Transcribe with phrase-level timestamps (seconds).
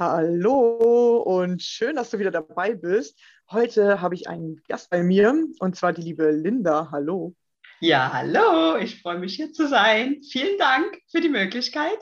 [0.00, 3.20] Hallo und schön, dass du wieder dabei bist.
[3.50, 6.88] Heute habe ich einen Gast bei mir und zwar die liebe Linda.
[6.90, 7.34] Hallo.
[7.80, 10.22] Ja, hallo, ich freue mich hier zu sein.
[10.22, 11.98] Vielen Dank für die Möglichkeit.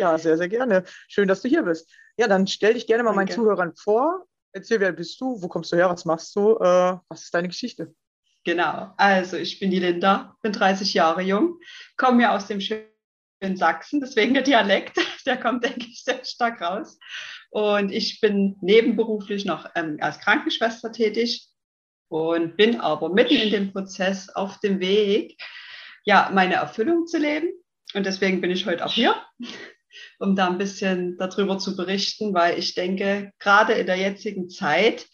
[0.00, 0.82] Ja, sehr, sehr gerne.
[1.06, 1.88] Schön, dass du hier bist.
[2.16, 3.34] Ja, dann stell dich gerne mal Danke.
[3.34, 4.26] meinen Zuhörern vor.
[4.52, 5.40] Erzähl, wer bist du?
[5.40, 5.88] Wo kommst du her?
[5.90, 6.56] Was machst du?
[6.56, 7.94] Äh, was ist deine Geschichte?
[8.44, 11.60] Genau, also ich bin die Linda, bin 30 Jahre jung,
[11.96, 12.89] komme ja aus dem schönen
[13.56, 14.96] Sachsen, deswegen der Dialekt,
[15.26, 16.98] der kommt, denke ich, sehr stark raus.
[17.50, 21.48] Und ich bin nebenberuflich noch ähm, als Krankenschwester tätig
[22.08, 25.40] und bin aber mitten in dem Prozess auf dem Weg,
[26.04, 27.48] ja, meine Erfüllung zu leben.
[27.94, 29.16] Und deswegen bin ich heute auch hier,
[30.18, 35.06] um da ein bisschen darüber zu berichten, weil ich denke, gerade in der jetzigen Zeit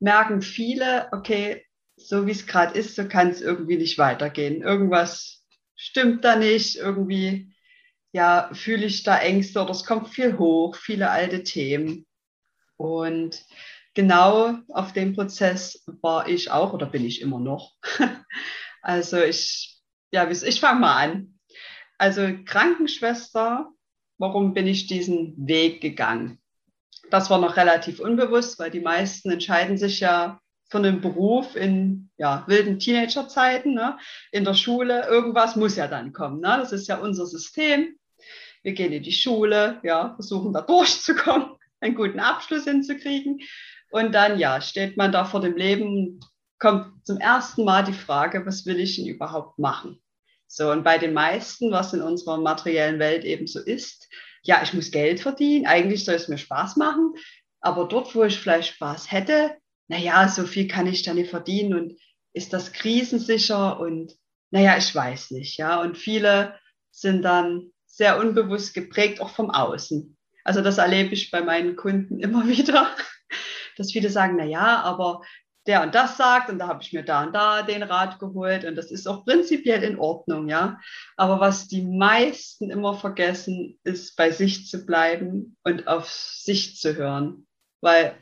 [0.00, 1.64] merken viele, okay,
[1.96, 4.62] so wie es gerade ist, so kann es irgendwie nicht weitergehen.
[4.62, 5.44] Irgendwas
[5.76, 7.53] stimmt da nicht, irgendwie,
[8.14, 12.06] ja, fühle ich da Ängste oder es kommt viel hoch, viele alte Themen.
[12.76, 13.44] Und
[13.94, 17.72] genau auf dem Prozess war ich auch oder bin ich immer noch.
[18.82, 19.82] also ich,
[20.12, 21.40] ja, ich fange mal an.
[21.98, 23.68] Also Krankenschwester,
[24.18, 26.40] warum bin ich diesen Weg gegangen?
[27.10, 32.10] Das war noch relativ unbewusst, weil die meisten entscheiden sich ja für einen Beruf in
[32.16, 33.98] ja, wilden Teenagerzeiten, ne?
[34.30, 35.04] in der Schule.
[35.08, 36.40] Irgendwas muss ja dann kommen.
[36.40, 36.56] Ne?
[36.58, 37.98] Das ist ja unser System.
[38.64, 41.50] Wir gehen in die Schule, ja, versuchen da durchzukommen,
[41.80, 43.40] einen guten Abschluss hinzukriegen.
[43.90, 46.18] Und dann, ja, steht man da vor dem Leben,
[46.58, 50.02] kommt zum ersten Mal die Frage, was will ich denn überhaupt machen?
[50.48, 54.08] So, und bei den meisten, was in unserer materiellen Welt eben so ist,
[54.42, 57.14] ja, ich muss Geld verdienen, eigentlich soll es mir Spaß machen,
[57.60, 59.56] aber dort, wo ich vielleicht Spaß hätte,
[59.88, 62.00] naja, so viel kann ich da nicht verdienen und
[62.32, 64.14] ist das krisensicher und
[64.50, 65.80] naja, ich weiß nicht, ja.
[65.80, 66.58] Und viele
[66.90, 70.16] sind dann sehr unbewusst geprägt, auch vom Außen.
[70.44, 72.90] Also das erlebe ich bei meinen Kunden immer wieder,
[73.76, 75.22] dass viele sagen, na ja, aber
[75.66, 78.66] der und das sagt und da habe ich mir da und da den Rat geholt
[78.66, 80.78] und das ist auch prinzipiell in Ordnung, ja.
[81.16, 86.96] Aber was die meisten immer vergessen, ist bei sich zu bleiben und auf sich zu
[86.96, 87.46] hören,
[87.80, 88.14] weil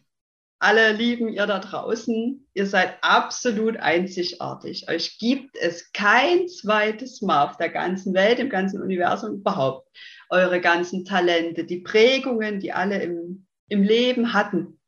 [0.63, 4.89] alle lieben ihr da draußen, ihr seid absolut einzigartig.
[4.89, 9.89] Euch gibt es kein zweites Mal auf der ganzen Welt, im ganzen Universum überhaupt.
[10.31, 14.79] Eure ganzen Talente, die Prägungen, die alle im, im Leben hatten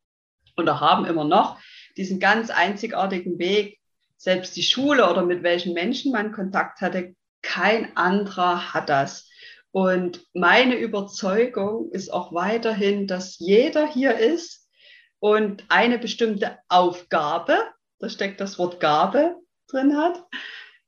[0.55, 1.59] oder haben immer noch,
[1.97, 3.77] diesen ganz einzigartigen Weg,
[4.15, 9.29] selbst die Schule oder mit welchen Menschen man Kontakt hatte, kein anderer hat das.
[9.71, 14.64] Und meine Überzeugung ist auch weiterhin, dass jeder hier ist
[15.19, 17.57] und eine bestimmte Aufgabe,
[17.99, 19.35] da steckt das Wort Gabe
[19.67, 20.23] drin hat,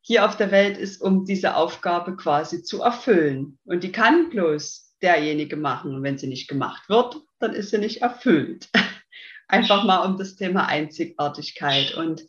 [0.02, 3.60] hier auf der Welt ist, um diese Aufgabe quasi zu erfüllen.
[3.66, 5.96] Und die kann bloß derjenige machen.
[5.96, 8.70] Und wenn sie nicht gemacht wird, dann ist sie nicht erfüllt.
[9.48, 11.94] Einfach mal um das Thema Einzigartigkeit.
[11.96, 12.26] Und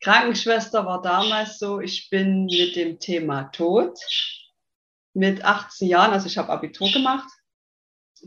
[0.00, 3.98] Krankenschwester war damals so, ich bin mit dem Thema Tod
[5.14, 7.28] mit 18 Jahren, also ich habe Abitur gemacht,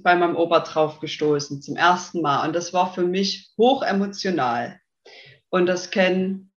[0.03, 2.45] bei meinem Opa drauf gestoßen, zum ersten Mal.
[2.47, 4.79] Und das war für mich hoch emotional.
[5.49, 6.51] Und das kennen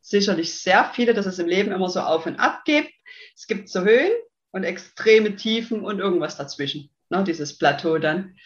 [0.00, 2.92] sicherlich sehr viele, dass es im Leben immer so auf und ab gibt.
[3.34, 4.12] Es gibt so Höhen
[4.50, 8.36] und extreme Tiefen und irgendwas dazwischen, ne, dieses Plateau dann.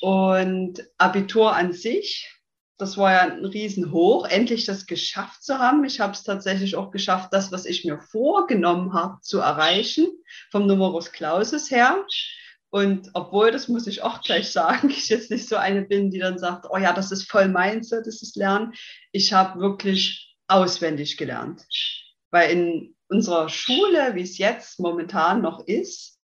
[0.00, 2.28] Und Abitur an sich,
[2.78, 5.84] das war ja ein Riesenhoch, endlich das geschafft zu haben.
[5.84, 10.06] Ich habe es tatsächlich auch geschafft, das, was ich mir vorgenommen habe, zu erreichen,
[10.50, 12.04] vom Numerus Clausus her.
[12.70, 16.18] Und obwohl, das muss ich auch gleich sagen, ich jetzt nicht so eine bin, die
[16.18, 18.74] dann sagt, oh ja, das ist voll meins, das ist Lernen.
[19.12, 21.66] Ich habe wirklich auswendig gelernt.
[22.30, 26.18] Weil in unserer Schule, wie es jetzt momentan noch ist,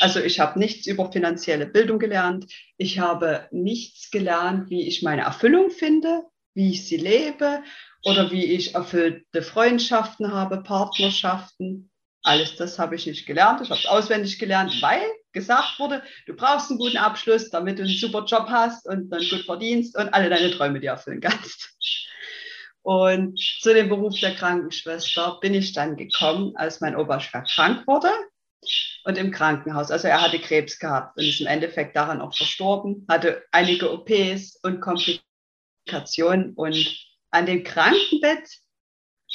[0.00, 2.52] also ich habe nichts über finanzielle Bildung gelernt.
[2.76, 6.24] Ich habe nichts gelernt, wie ich meine Erfüllung finde,
[6.54, 7.62] wie ich sie lebe
[8.02, 11.90] oder wie ich erfüllte Freundschaften habe, Partnerschaften.
[12.22, 13.62] Alles das habe ich nicht gelernt.
[13.62, 15.02] Ich habe es auswendig gelernt, weil
[15.36, 19.22] gesagt wurde, du brauchst einen guten Abschluss, damit du einen super Job hast und dann
[19.28, 21.76] gut verdienst und alle deine Träume dir erfüllen kannst.
[22.82, 27.86] Und zu dem Beruf der Krankenschwester bin ich dann gekommen, als mein Opa schwer krank
[27.86, 28.10] wurde
[29.04, 29.90] und im Krankenhaus.
[29.90, 34.60] Also er hatte Krebs gehabt und ist im Endeffekt daran auch verstorben, hatte einige OPs
[34.62, 36.54] und Komplikationen.
[36.54, 36.96] Und
[37.30, 38.48] an dem Krankenbett,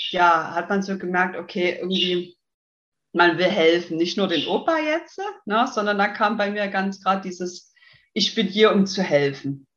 [0.10, 2.38] ja, hat man so gemerkt, okay, irgendwie,
[3.14, 3.98] man will helfen.
[3.98, 7.74] Nicht nur den Opa jetzt, ne, sondern da kam bei mir ganz gerade dieses,
[8.14, 9.68] ich bin hier, um zu helfen.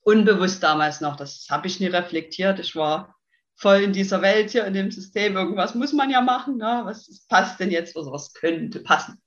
[0.00, 2.58] Unbewusst damals noch, das habe ich nie reflektiert.
[2.60, 3.14] Ich war
[3.58, 6.82] voll in dieser Welt hier, in dem System, irgendwas muss man ja machen, ne?
[6.84, 9.20] was passt denn jetzt, oder was könnte passen.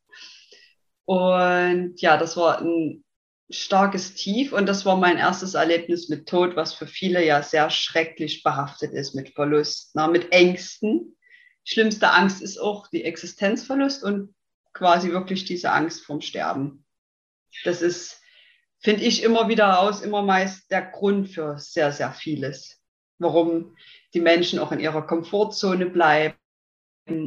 [1.06, 3.04] Und ja, das war ein
[3.50, 7.70] starkes Tief und das war mein erstes Erlebnis mit Tod, was für viele ja sehr
[7.70, 10.08] schrecklich behaftet ist mit Verlust, ne?
[10.08, 11.18] mit Ängsten.
[11.64, 14.34] Schlimmste Angst ist auch die Existenzverlust und
[14.74, 16.86] quasi wirklich diese Angst vom Sterben.
[17.64, 18.22] Das ist,
[18.80, 22.82] finde ich, immer wieder aus, immer meist der Grund für sehr, sehr vieles,
[23.20, 23.76] warum
[24.14, 26.36] die Menschen auch in ihrer Komfortzone bleiben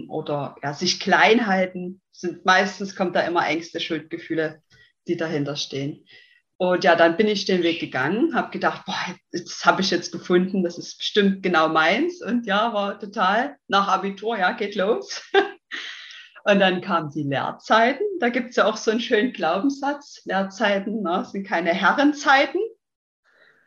[0.08, 2.00] oder ja, sich klein halten.
[2.10, 4.62] Sind, meistens kommt da immer Ängste, Schuldgefühle,
[5.06, 6.06] die dahinter stehen.
[6.56, 8.94] Und ja, dann bin ich den Weg gegangen, habe gedacht, boah,
[9.32, 12.22] das habe ich jetzt gefunden, das ist bestimmt genau meins.
[12.22, 15.22] Und ja, war total nach Abitur, ja, geht los.
[16.44, 18.06] Und dann kamen die Lehrzeiten.
[18.20, 20.20] Da gibt es ja auch so einen schönen Glaubenssatz.
[20.26, 22.60] Lehrzeiten ne, sind keine Herrenzeiten.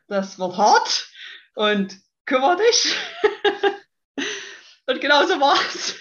[0.07, 1.09] Das wird hart.
[1.55, 2.95] Und kümmere dich.
[4.85, 5.95] Und genau so war es.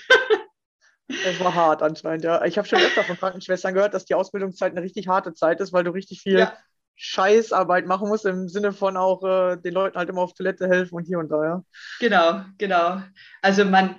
[1.09, 2.45] Es war hart anscheinend, ja.
[2.45, 5.73] Ich habe schon öfter von Krankenschwestern gehört, dass die Ausbildungszeit eine richtig harte Zeit ist,
[5.73, 6.57] weil du richtig viel ja.
[6.97, 10.97] Scheißarbeit machen musst, im Sinne von auch äh, den Leuten halt immer auf Toilette helfen
[10.97, 11.65] und hier und da, ja.
[12.01, 13.03] Genau, genau.
[13.43, 13.97] Also man,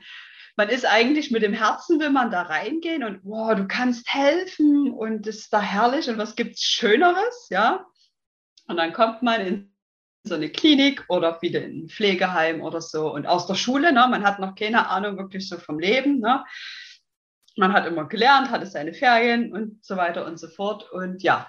[0.56, 4.92] man ist eigentlich mit dem Herzen, will man da reingehen und wow, du kannst helfen
[4.92, 7.86] und es ist da herrlich und was gibt es Schöneres, ja.
[8.68, 9.74] Und dann kommt man in
[10.24, 13.14] so eine Klinik oder wieder in ein Pflegeheim oder so.
[13.14, 16.20] Und aus der Schule, ne, man hat noch keine Ahnung wirklich so vom Leben.
[16.20, 16.44] Ne.
[17.56, 20.92] Man hat immer gelernt, hatte seine Ferien und so weiter und so fort.
[20.92, 21.48] Und ja,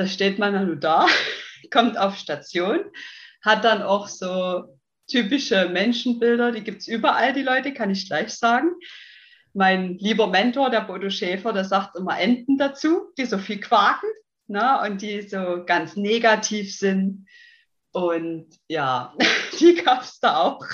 [0.00, 1.06] da steht man dann nur da,
[1.70, 2.80] kommt auf Station,
[3.44, 8.30] hat dann auch so typische Menschenbilder, die gibt es überall, die Leute, kann ich gleich
[8.30, 8.70] sagen.
[9.52, 14.08] Mein lieber Mentor, der Bodo Schäfer, der sagt immer Enten dazu, die so viel quaken
[14.46, 17.26] ne, und die so ganz negativ sind
[17.92, 19.14] und ja,
[19.60, 20.64] die gab es da auch.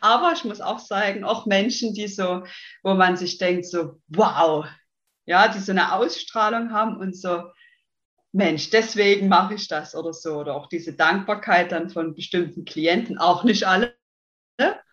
[0.00, 2.44] Aber ich muss auch sagen, auch Menschen, die so,
[2.82, 4.64] wo man sich denkt, so, wow,
[5.26, 7.42] ja, die so eine Ausstrahlung haben und so,
[8.32, 10.38] Mensch, deswegen mache ich das oder so.
[10.38, 13.94] Oder auch diese Dankbarkeit dann von bestimmten Klienten, auch nicht alle.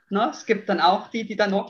[0.10, 0.30] Ne?
[0.32, 1.70] Es gibt dann auch die, die dann nur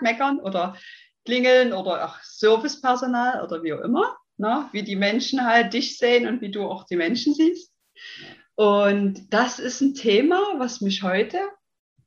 [0.00, 0.76] meckern oder
[1.24, 4.68] klingeln oder auch Servicepersonal oder wie auch immer, ne?
[4.72, 7.72] wie die Menschen halt dich sehen und wie du auch die Menschen siehst.
[8.56, 11.38] Und das ist ein Thema, was mich heute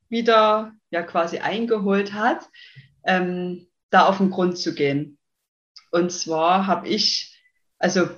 [0.09, 2.47] wieder ja quasi eingeholt hat,
[3.05, 5.17] ähm, da auf den Grund zu gehen.
[5.91, 7.41] Und zwar habe ich,
[7.79, 8.09] also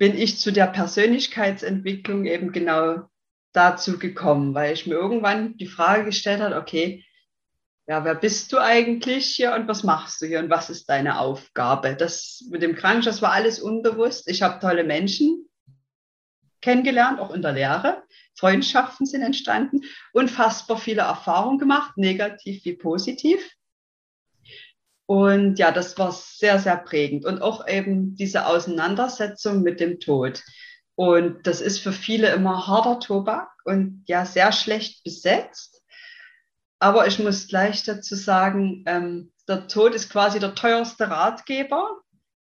[0.00, 3.10] bin ich zu der Persönlichkeitsentwicklung eben genau
[3.52, 7.04] dazu gekommen, weil ich mir irgendwann die Frage gestellt habe, okay,
[7.86, 11.18] ja, wer bist du eigentlich hier und was machst du hier und was ist deine
[11.18, 11.96] Aufgabe?
[11.96, 14.26] Das mit dem Krankenhaus war alles unbewusst.
[14.26, 15.46] Ich habe tolle Menschen
[16.62, 18.02] kennengelernt, auch in der Lehre.
[18.38, 19.82] Freundschaften sind entstanden,
[20.14, 23.46] unfassbar viele Erfahrungen gemacht, negativ wie positiv.
[25.10, 27.24] Und ja, das war sehr, sehr prägend.
[27.24, 30.40] Und auch eben diese Auseinandersetzung mit dem Tod.
[30.94, 35.82] Und das ist für viele immer harter Tobak und ja, sehr schlecht besetzt.
[36.78, 41.90] Aber ich muss gleich dazu sagen, ähm, der Tod ist quasi der teuerste Ratgeber,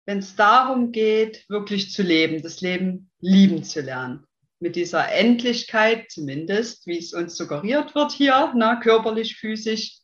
[0.04, 4.26] wenn es darum geht, wirklich zu leben, das Leben lieben zu lernen.
[4.58, 10.00] Mit dieser Endlichkeit zumindest, wie es uns suggeriert wird hier, na, ne, körperlich, physisch,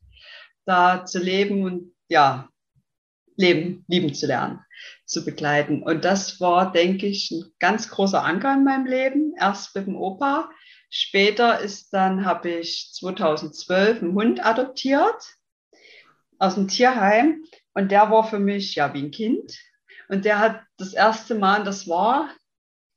[0.64, 2.48] da zu leben und ja,
[3.36, 4.60] Leben lieben zu lernen,
[5.04, 5.82] zu begleiten.
[5.82, 9.34] Und das war, denke ich, ein ganz großer Anker in meinem Leben.
[9.38, 10.50] Erst mit dem Opa.
[10.88, 15.36] Später ist dann, habe ich 2012 einen Hund adoptiert
[16.38, 17.44] aus dem Tierheim.
[17.74, 19.58] Und der war für mich ja wie ein Kind.
[20.08, 22.30] Und der hat das erste Mal, das war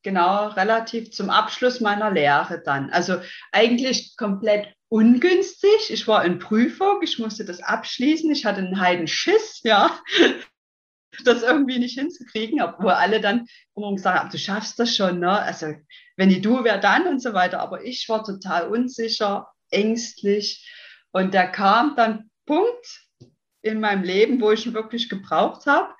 [0.04, 2.90] genau relativ zum Abschluss meiner Lehre dann.
[2.92, 3.20] Also
[3.52, 5.92] eigentlich komplett ungünstig.
[5.92, 8.30] Ich war in Prüfung, ich musste das abschließen.
[8.32, 10.00] Ich hatte einen Heidenschiss, ja,
[11.24, 15.32] das irgendwie nicht hinzukriegen, obwohl alle dann immer gesagt haben, du schaffst das schon, ne?
[15.32, 15.74] Also
[16.18, 17.60] wenn die du, wer dann und so weiter.
[17.60, 20.68] Aber ich war total unsicher, ängstlich.
[21.12, 23.06] Und da kam dann Punkt
[23.62, 25.94] in meinem Leben, wo ich ihn wirklich gebraucht habe.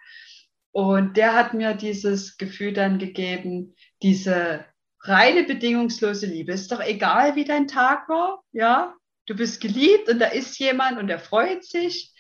[0.72, 4.66] Und der hat mir dieses Gefühl dann gegeben, diese
[5.02, 6.52] reine bedingungslose Liebe.
[6.52, 8.94] Ist doch egal, wie dein Tag war, ja.
[9.26, 12.14] Du bist geliebt und da ist jemand und der freut sich.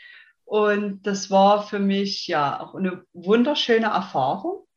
[0.46, 4.68] Und das war für mich ja auch eine wunderschöne Erfahrung.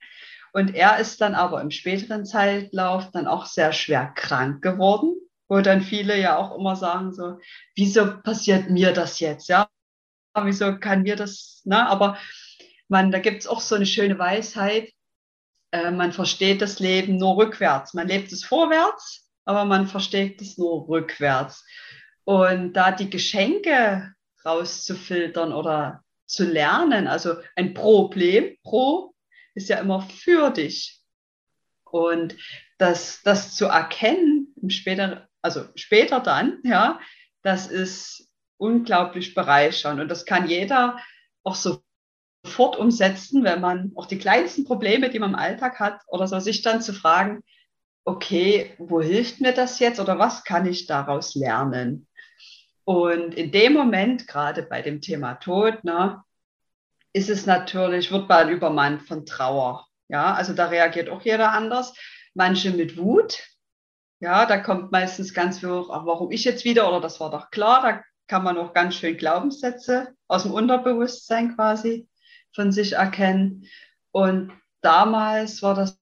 [0.52, 5.14] Und er ist dann aber im späteren Zeitlauf dann auch sehr schwer krank geworden,
[5.48, 7.38] wo dann viele ja auch immer sagen so,
[7.74, 9.68] wieso passiert mir das jetzt, ja?
[10.34, 11.86] Wieso kann mir das, ne?
[11.86, 12.18] Aber
[12.88, 14.90] man, da gibt es auch so eine schöne Weisheit,
[15.72, 17.94] äh, man versteht das Leben nur rückwärts.
[17.94, 21.64] Man lebt es vorwärts, aber man versteht es nur rückwärts.
[22.24, 24.14] Und da die Geschenke
[24.44, 29.14] rauszufiltern oder zu lernen, also ein Problem, Pro
[29.54, 31.00] ist ja immer für dich.
[31.84, 32.36] Und
[32.78, 37.00] das, das zu erkennen, später, also später dann, ja,
[37.42, 40.00] das ist unglaublich bereichernd.
[40.00, 40.98] Und das kann jeder
[41.42, 41.81] auch so
[42.52, 46.38] sofort umsetzen, wenn man auch die kleinsten Probleme, die man im Alltag hat, oder so,
[46.38, 47.42] sich dann zu fragen,
[48.04, 52.06] okay, wo hilft mir das jetzt oder was kann ich daraus lernen?
[52.84, 56.22] Und in dem Moment, gerade bei dem Thema Tod, ne,
[57.12, 59.86] ist es natürlich, wird man übermannt von Trauer.
[60.08, 61.94] Ja, also da reagiert auch jeder anders.
[62.34, 63.38] Manche mit Wut.
[64.20, 67.50] Ja, da kommt meistens ganz viel ach, warum ich jetzt wieder oder das war doch
[67.50, 67.82] klar.
[67.82, 72.08] Da kann man auch ganz schön Glaubenssätze aus dem Unterbewusstsein quasi
[72.54, 73.66] von sich erkennen.
[74.10, 75.98] Und damals war das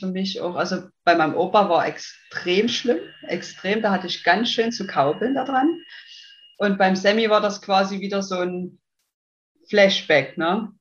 [0.00, 4.50] für mich auch, also bei meinem Opa war extrem schlimm, extrem, da hatte ich ganz
[4.50, 5.80] schön zu kaubeln daran.
[6.58, 8.78] Und beim Semi war das quasi wieder so ein
[9.68, 10.72] Flashback, ne?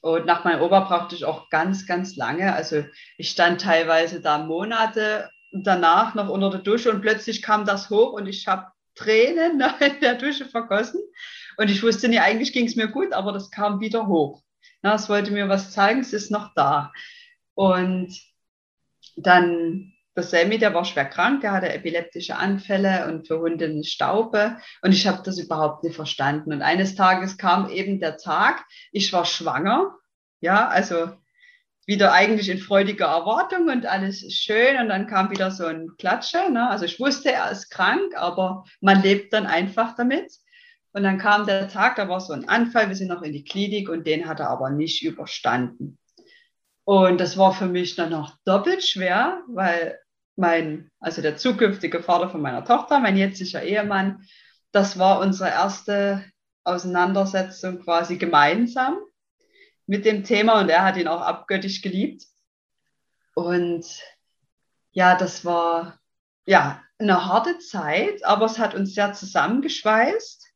[0.00, 2.54] Und nach meinem Opa brauchte ich auch ganz, ganz lange.
[2.54, 2.84] Also
[3.16, 8.12] ich stand teilweise da Monate danach noch unter der Dusche und plötzlich kam das hoch
[8.12, 11.00] und ich habe Tränen in der Dusche vergossen.
[11.58, 14.42] Und ich wusste nie, eigentlich ging es mir gut, aber das kam wieder hoch.
[14.80, 16.92] Na, es wollte mir was zeigen, es ist noch da.
[17.54, 18.16] Und
[19.16, 23.84] dann der Sammy, der war schwer krank, der hatte epileptische Anfälle und für Hunde eine
[23.84, 24.56] Staube.
[24.82, 26.52] Und ich habe das überhaupt nicht verstanden.
[26.52, 29.96] Und eines Tages kam eben der Tag, ich war schwanger.
[30.40, 31.10] Ja, also
[31.86, 34.76] wieder eigentlich in freudiger Erwartung und alles ist schön.
[34.80, 36.50] Und dann kam wieder so ein Klatsche.
[36.50, 36.68] Ne?
[36.68, 40.32] Also ich wusste, er ist krank, aber man lebt dann einfach damit.
[40.92, 43.44] Und dann kam der Tag, da war so ein Anfall, wir sind noch in die
[43.44, 45.98] Klinik und den hat er aber nicht überstanden.
[46.84, 49.98] Und das war für mich dann noch doppelt schwer, weil
[50.36, 54.24] mein, also der zukünftige Vater von meiner Tochter, mein jetziger Ehemann,
[54.72, 56.24] das war unsere erste
[56.64, 58.98] Auseinandersetzung quasi gemeinsam
[59.86, 62.24] mit dem Thema und er hat ihn auch abgöttisch geliebt.
[63.34, 63.86] Und
[64.92, 65.98] ja, das war
[66.46, 70.47] ja eine harte Zeit, aber es hat uns sehr zusammengeschweißt.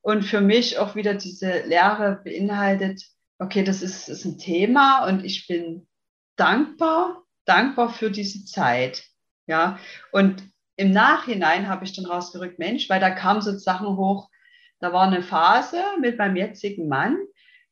[0.00, 3.02] Und für mich auch wieder diese Lehre beinhaltet,
[3.38, 5.86] okay, das ist, ist ein Thema und ich bin
[6.36, 9.04] dankbar, dankbar für diese Zeit.
[9.46, 9.78] Ja,
[10.12, 10.42] und
[10.76, 14.28] im Nachhinein habe ich dann rausgerückt, Mensch, weil da kamen so Sachen hoch,
[14.80, 17.18] da war eine Phase mit meinem jetzigen Mann,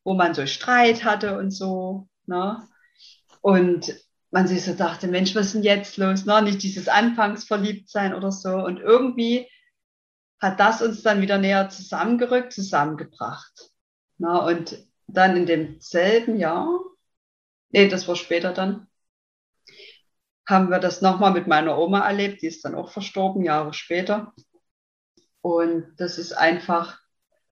[0.02, 2.08] wo man so Streit hatte und so.
[2.26, 2.60] Ne?
[3.42, 3.94] Und
[4.30, 6.24] man sich so dachte, Mensch, was ist denn jetzt los?
[6.24, 6.42] Ne?
[6.42, 8.56] Nicht dieses Anfangsverliebtsein oder so.
[8.56, 9.48] Und irgendwie
[10.40, 13.70] hat das uns dann wieder näher zusammengerückt, zusammengebracht.
[14.18, 14.40] Ne?
[14.42, 16.68] Und dann in demselben Jahr,
[17.70, 18.88] nee, das war später dann,
[20.48, 22.42] haben wir das nochmal mit meiner Oma erlebt.
[22.42, 24.32] Die ist dann auch verstorben, Jahre später.
[25.40, 27.00] Und das ist einfach,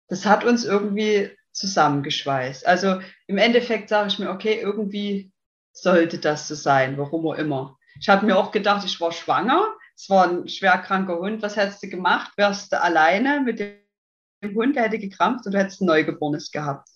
[0.09, 2.67] das hat uns irgendwie zusammengeschweißt.
[2.67, 5.33] Also im Endeffekt sage ich mir, okay, irgendwie
[5.73, 7.79] sollte das so sein, warum auch immer.
[8.01, 11.83] Ich habe mir auch gedacht, ich war schwanger, es war ein schwerkranker Hund, was hättest
[11.83, 12.33] du gemacht?
[12.37, 16.89] Wärst du alleine mit dem Hund, der hätte gekrampft und du hättest ein Neugeborenes gehabt.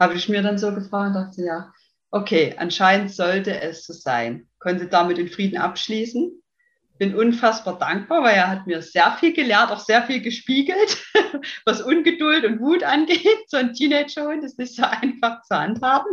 [0.00, 1.72] Habe ich mir dann so gefragt und dachte, ja,
[2.10, 4.48] okay, anscheinend sollte es so sein.
[4.58, 6.42] Konnte damit den Frieden abschließen.
[6.98, 11.04] Bin unfassbar dankbar, weil er hat mir sehr viel gelehrt, auch sehr viel gespiegelt,
[11.64, 13.44] was Ungeduld und Wut angeht.
[13.48, 16.10] So ein Teenager-Hund ist nicht so einfach zu handhaben.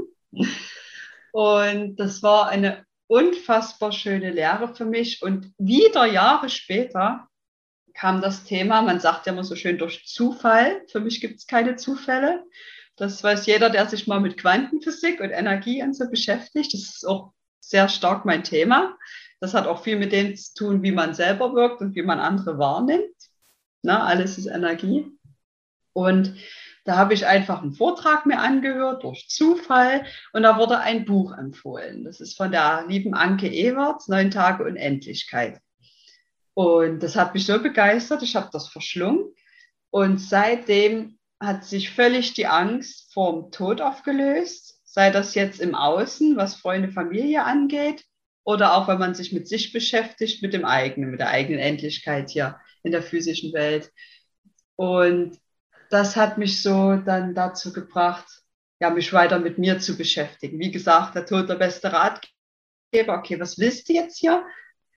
[1.32, 5.22] Und das war eine unfassbar schöne Lehre für mich.
[5.22, 7.28] Und wieder Jahre später
[7.94, 10.84] kam das Thema, man sagt ja immer so schön durch Zufall.
[10.90, 12.46] Für mich gibt es keine Zufälle.
[12.96, 16.74] Das weiß jeder, der sich mal mit Quantenphysik und Energie und so beschäftigt.
[16.74, 18.96] Das ist auch sehr stark mein Thema.
[19.40, 22.20] Das hat auch viel mit dem zu tun, wie man selber wirkt und wie man
[22.20, 23.16] andere wahrnimmt.
[23.82, 25.08] Na, alles ist Energie.
[25.94, 26.36] Und
[26.86, 31.38] da habe ich einfach einen Vortrag mir angehört durch Zufall und da wurde ein Buch
[31.38, 32.04] empfohlen.
[32.04, 35.60] Das ist von der lieben Anke Ewerts, Neun Tage Unendlichkeit.
[36.54, 39.34] Und das hat mich so begeistert, ich habe das verschlungen.
[39.92, 46.36] Und seitdem hat sich völlig die Angst vorm Tod aufgelöst, sei das jetzt im Außen,
[46.36, 48.04] was Freunde, Familie angeht,
[48.44, 52.30] oder auch wenn man sich mit sich beschäftigt, mit dem eigenen, mit der eigenen Endlichkeit
[52.32, 53.92] hier in der physischen Welt.
[54.76, 55.38] Und
[55.90, 58.26] das hat mich so dann dazu gebracht,
[58.80, 60.60] ja, mich weiter mit mir zu beschäftigen.
[60.60, 63.18] Wie gesagt, der Tod der beste Ratgeber.
[63.20, 64.46] Okay, was willst du jetzt hier?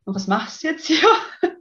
[0.04, 1.08] Und was machst du jetzt hier?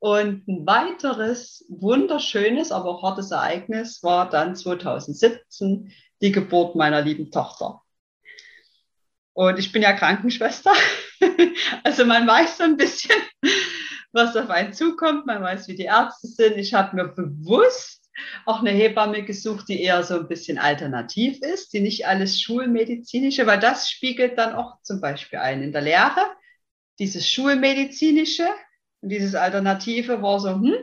[0.00, 7.30] Und ein weiteres wunderschönes, aber auch hartes Ereignis war dann 2017 die Geburt meiner lieben
[7.30, 7.80] Tochter.
[9.32, 10.72] Und ich bin ja Krankenschwester.
[11.84, 13.16] Also man weiß so ein bisschen,
[14.12, 15.24] was auf einen zukommt.
[15.24, 16.58] Man weiß, wie die Ärzte sind.
[16.58, 18.03] Ich habe mir bewusst
[18.44, 23.46] auch eine Hebamme gesucht, die eher so ein bisschen alternativ ist, die nicht alles schulmedizinische,
[23.46, 26.30] weil das spiegelt dann auch zum Beispiel ein in der Lehre.
[26.98, 28.48] Dieses schulmedizinische
[29.00, 30.76] und dieses Alternative war so, hm,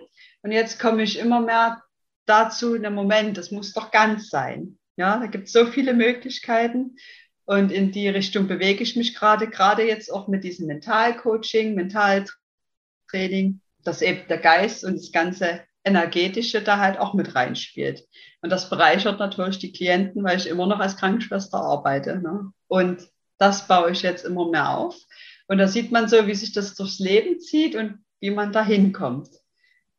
[0.43, 1.81] und jetzt komme ich immer mehr
[2.25, 4.77] dazu, in dem Moment, das muss doch ganz sein.
[4.97, 6.97] Ja, da gibt es so viele Möglichkeiten.
[7.45, 13.61] Und in die Richtung bewege ich mich gerade, gerade jetzt auch mit diesem Mentalcoaching, Mentaltraining,
[13.83, 18.07] dass eben der Geist und das ganze Energetische da halt auch mit reinspielt.
[18.41, 22.19] Und das bereichert natürlich die Klienten, weil ich immer noch als Krankenschwester arbeite.
[22.19, 22.51] Ne?
[22.67, 24.95] Und das baue ich jetzt immer mehr auf.
[25.47, 28.63] Und da sieht man so, wie sich das durchs Leben zieht und wie man da
[28.63, 29.29] hinkommt.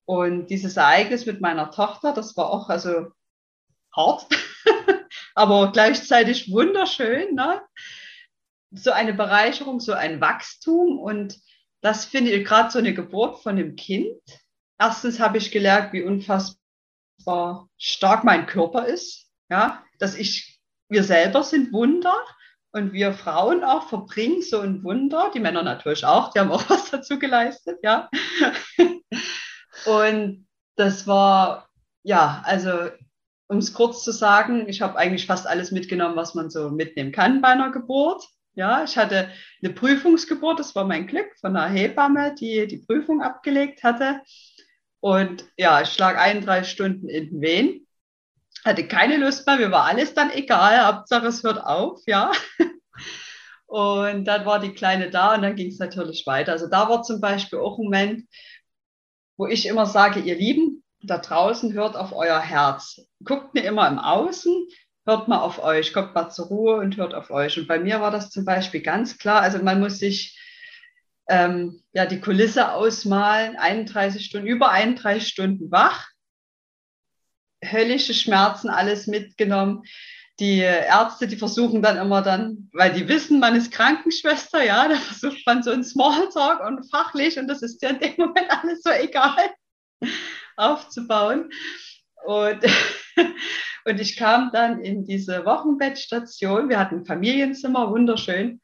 [0.04, 3.08] Und dieses Ereignis mit meiner Tochter, das war auch also
[3.94, 4.26] hart,
[5.34, 7.34] aber gleichzeitig wunderschön.
[7.34, 7.60] Ne?
[8.70, 10.98] So eine Bereicherung, so ein Wachstum.
[10.98, 11.38] Und
[11.80, 14.20] das finde ich gerade so eine Geburt von einem Kind
[14.82, 21.44] erstens habe ich gelernt, wie unfassbar stark mein Körper ist, ja, dass ich, wir selber
[21.44, 22.16] sind Wunder
[22.72, 26.68] und wir Frauen auch verbringen so ein Wunder, die Männer natürlich auch, die haben auch
[26.70, 28.10] was dazu geleistet, ja.
[29.86, 31.68] und das war,
[32.02, 32.90] ja, also
[33.46, 37.12] um es kurz zu sagen, ich habe eigentlich fast alles mitgenommen, was man so mitnehmen
[37.12, 38.26] kann bei einer Geburt.
[38.54, 39.30] Ja, ich hatte
[39.62, 44.20] eine Prüfungsgeburt, das war mein Glück von einer Hebamme, die die Prüfung abgelegt hatte.
[45.02, 47.88] Und ja, ich schlag ein, drei Stunden in Wehen.
[48.64, 52.30] Hatte keine Lust mehr, mir war alles dann egal, Hauptsache es hört auf, ja.
[53.66, 56.52] Und dann war die Kleine da und dann ging es natürlich weiter.
[56.52, 58.28] Also da war zum Beispiel auch ein Moment,
[59.38, 63.00] wo ich immer sage, ihr Lieben, da draußen hört auf euer Herz.
[63.24, 64.68] Guckt mir immer im Außen,
[65.06, 67.58] hört mal auf euch, kommt mal zur Ruhe und hört auf euch.
[67.58, 69.40] Und bei mir war das zum Beispiel ganz klar.
[69.40, 70.38] Also man muss sich
[71.28, 76.08] ähm, ja, die Kulisse ausmalen, 31 Stunden, über 31 Stunden wach,
[77.64, 79.84] höllische Schmerzen, alles mitgenommen.
[80.40, 84.96] die Ärzte, die versuchen dann immer dann, weil die wissen, man ist Krankenschwester, ja, da
[84.96, 88.82] versucht man so ein Smalltalk und fachlich und das ist ja in dem Moment alles
[88.82, 89.36] so egal
[90.56, 91.50] aufzubauen.
[92.24, 92.64] Und,
[93.84, 96.68] und ich kam dann in diese Wochenbettstation.
[96.68, 98.60] Wir hatten ein Familienzimmer, wunderschön.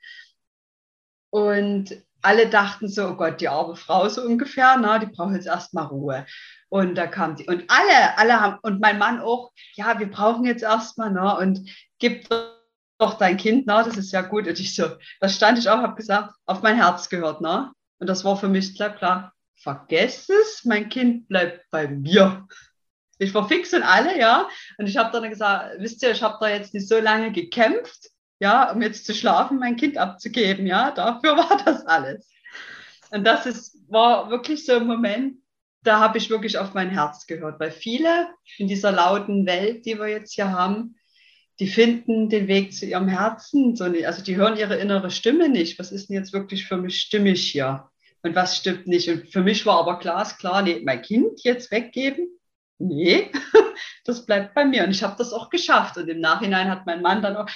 [1.30, 1.94] Und
[2.28, 5.86] alle dachten so, oh Gott, die arme Frau so ungefähr, na, die braucht jetzt erstmal
[5.86, 6.26] Ruhe.
[6.68, 10.44] Und da kam die, und alle, alle haben, und mein Mann auch, ja, wir brauchen
[10.44, 11.66] jetzt erstmal, ne, und
[11.98, 12.28] gib
[12.98, 14.46] doch dein Kind, na, das ist ja gut.
[14.46, 14.84] Und ich so,
[15.20, 17.72] da stand ich auch, habe gesagt, auf mein Herz gehört, ne.
[17.98, 22.46] Und das war für mich klar, klar, vergesst es, mein Kind bleibt bei mir.
[23.16, 24.46] Ich war fix und alle, ja.
[24.76, 28.10] Und ich habe dann gesagt, wisst ihr, ich habe da jetzt nicht so lange gekämpft,
[28.40, 30.90] ja, um jetzt zu schlafen, mein Kind abzugeben, ja.
[30.90, 32.30] Dafür war das alles.
[33.10, 35.38] Und das ist, war wirklich so ein Moment,
[35.82, 39.98] da habe ich wirklich auf mein Herz gehört, weil viele in dieser lauten Welt, die
[39.98, 40.96] wir jetzt hier haben,
[41.60, 45.48] die finden den Weg zu ihrem Herzen, so nicht, also die hören ihre innere Stimme
[45.48, 45.78] nicht.
[45.78, 47.88] Was ist denn jetzt wirklich für mich stimmig hier?
[48.22, 49.08] Und was stimmt nicht?
[49.08, 52.28] Und für mich war aber glasklar, nee, mein Kind jetzt weggeben,
[52.78, 53.30] nee,
[54.04, 54.84] das bleibt bei mir.
[54.84, 55.96] Und ich habe das auch geschafft.
[55.96, 57.48] Und im Nachhinein hat mein Mann dann auch,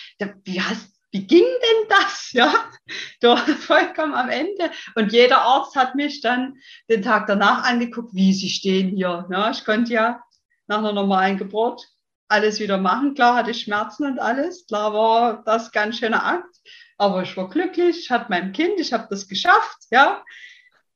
[0.45, 2.21] wie, hast, wie ging denn das?
[2.33, 2.51] Ja,
[3.21, 4.71] du vollkommen am Ende.
[4.95, 6.57] Und jeder Arzt hat mich dann
[6.89, 9.29] den Tag danach angeguckt, wie sie stehen hier.
[9.31, 10.23] Ja, ich konnte ja
[10.67, 11.87] nach einer normalen Geburt
[12.29, 13.15] alles wieder machen.
[13.15, 14.67] Klar hatte ich Schmerzen und alles.
[14.67, 16.57] Klar war das ganz schöner Akt.
[16.97, 20.25] Aber ich war glücklich, ich hatte mein Kind, ich habe das geschafft, ja.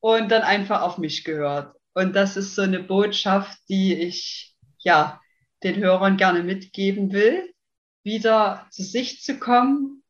[0.01, 1.75] Und dann einfach auf mich gehört.
[1.97, 5.19] Und das ist so eine Botschaft, die ich ja
[5.63, 7.55] den Hörern gerne mitgeben will,
[8.03, 10.03] wieder zu sich zu kommen,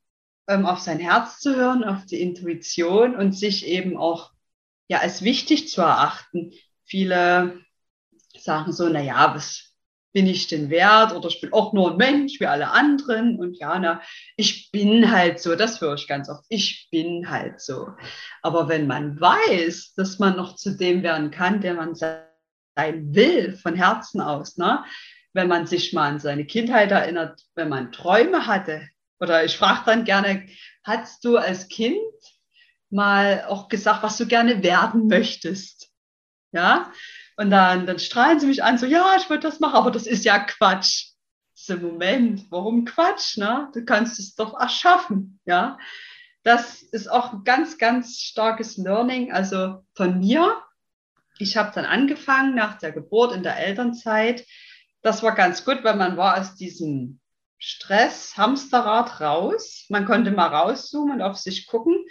[0.49, 4.33] ähm, auf sein Herz zu hören, auf die Intuition und sich eben auch
[4.89, 6.53] ja als wichtig zu erachten.
[6.85, 7.61] Viele
[8.37, 9.66] sagen so, na ja, was
[10.17, 13.59] bin ich denn wert oder ich bin auch nur ein Mensch wie alle anderen und
[13.59, 14.01] ja, na,
[14.39, 17.91] ich bin halt so, das höre ich ganz oft, ich bin halt so.
[18.41, 22.25] Aber wenn man weiß, dass man noch zu dem werden kann, der man sein
[23.15, 24.83] will, von Herzen aus, ne?
[25.35, 28.89] wenn man sich mal an seine Kindheit erinnert, wenn man Träume hatte,
[29.21, 30.47] oder ich frage dann gerne,
[30.83, 31.99] hast du als Kind
[32.89, 35.91] mal auch gesagt, was du gerne werden möchtest?
[36.53, 36.91] Ja,
[37.37, 40.07] und dann, dann strahlen sie mich an, so, ja, ich wollte das machen, aber das
[40.07, 41.09] ist ja Quatsch.
[41.55, 43.37] So, Moment, warum Quatsch?
[43.37, 43.71] Ne?
[43.75, 45.41] Du kannst es doch erschaffen.
[45.45, 45.79] Ja?
[46.43, 50.63] Das ist auch ein ganz, ganz starkes Learning, also von mir.
[51.39, 54.47] Ich habe dann angefangen nach der Geburt in der Elternzeit.
[55.03, 57.21] Das war ganz gut, weil man war aus diesem
[57.59, 59.87] Stress, Hamsterrad raus.
[59.89, 62.07] Man konnte mal rauszoomen und auf sich gucken.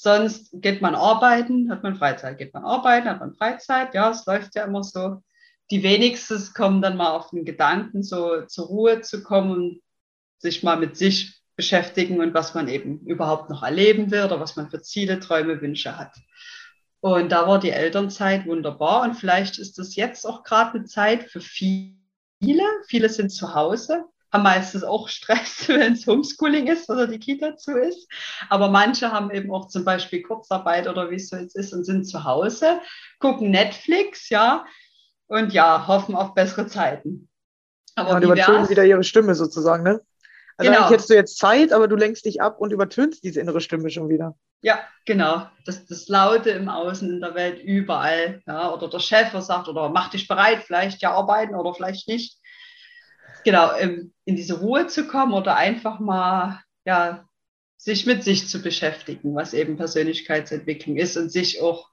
[0.00, 2.38] Sonst geht man arbeiten, hat man Freizeit.
[2.38, 3.94] Geht man arbeiten, hat man Freizeit.
[3.94, 5.24] Ja, es läuft ja immer so.
[5.72, 9.82] Die wenigsten kommen dann mal auf den Gedanken, so zur Ruhe zu kommen
[10.38, 14.54] sich mal mit sich beschäftigen und was man eben überhaupt noch erleben will oder was
[14.54, 16.14] man für Ziele, Träume, Wünsche hat.
[17.00, 19.02] Und da war die Elternzeit wunderbar.
[19.02, 21.96] Und vielleicht ist das jetzt auch gerade eine Zeit für viele.
[22.86, 27.56] Viele sind zu Hause, haben meistens auch Stress, wenn es Homeschooling ist oder die Kita
[27.56, 28.08] zu ist.
[28.48, 31.84] Aber manche haben eben auch zum Beispiel Kurzarbeit oder wie es so jetzt ist und
[31.84, 32.80] sind zu Hause,
[33.18, 34.64] gucken Netflix, ja,
[35.28, 37.28] und ja, hoffen auf bessere Zeiten.
[37.94, 40.00] Aber ja, und übertönen wieder ihre Stimme sozusagen, ne?
[40.56, 40.82] Also genau.
[40.82, 43.90] eigentlich hättest du jetzt Zeit, aber du lenkst dich ab und übertönst diese innere Stimme
[43.90, 44.36] schon wieder.
[44.60, 45.46] Ja, genau.
[45.64, 48.42] Das, das Laute im Außen, in der Welt, überall.
[48.44, 52.38] Ja, oder der Chef sagt, oder mach dich bereit, vielleicht ja arbeiten oder vielleicht nicht
[53.44, 57.28] genau, in diese Ruhe zu kommen oder einfach mal, ja,
[57.76, 61.88] sich mit sich zu beschäftigen, was eben Persönlichkeitsentwicklung ist und sich auch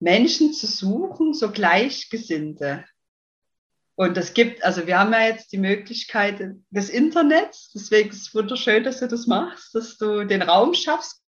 [0.00, 2.84] Menschen zu suchen, so Gleichgesinnte.
[3.96, 8.34] Und es gibt, also wir haben ja jetzt die Möglichkeit des Internets, deswegen ist es
[8.34, 11.22] wunderschön, dass du das machst, dass du den Raum schaffst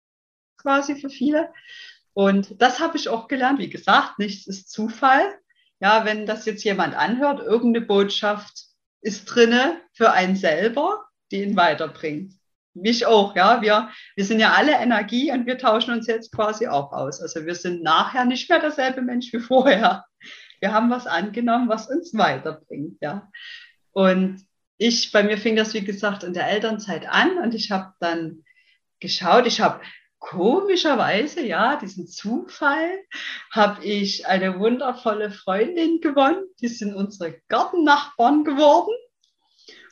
[0.57, 1.53] quasi für viele.
[2.13, 3.61] Und das habe ich auch gelernt.
[3.61, 5.39] Wie gesagt, nichts ist Zufall.
[5.81, 8.66] Ja, wenn das jetzt jemand anhört, irgendeine Botschaft
[9.07, 12.33] ist drinne für einen selber, die ihn weiterbringt.
[12.75, 13.63] Mich auch, ja.
[13.63, 17.21] Wir, wir sind ja alle Energie und wir tauschen uns jetzt quasi auch aus.
[17.21, 20.05] Also wir sind nachher nicht mehr derselbe Mensch wie vorher.
[20.61, 23.31] Wir haben was angenommen, was uns weiterbringt, ja.
[23.93, 24.45] Und
[24.77, 28.43] ich, bei mir fing das, wie gesagt, in der Elternzeit an und ich habe dann
[28.99, 29.81] geschaut, ich habe
[30.19, 33.03] komischerweise, ja, diesen Zufall,
[33.51, 36.45] habe ich eine wundervolle Freundin gewonnen.
[36.61, 38.95] Die sind unsere Gartennachbarn geworden.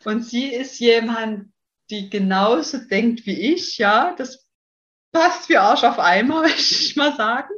[0.04, 1.52] Und sie ist jemand,
[1.90, 4.14] die genauso denkt wie ich, ja.
[4.16, 4.46] Das
[5.12, 7.54] passt wie Arsch auf Eimer, möchte ich mal sagen.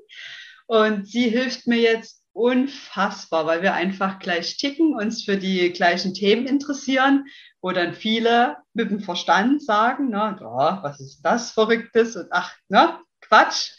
[0.67, 6.13] Und sie hilft mir jetzt unfassbar, weil wir einfach gleich ticken, uns für die gleichen
[6.13, 7.25] Themen interessieren,
[7.63, 12.55] wo dann viele mit dem Verstand sagen, na, oh, was ist das Verrücktes und ach,
[12.69, 13.71] ne, Quatsch.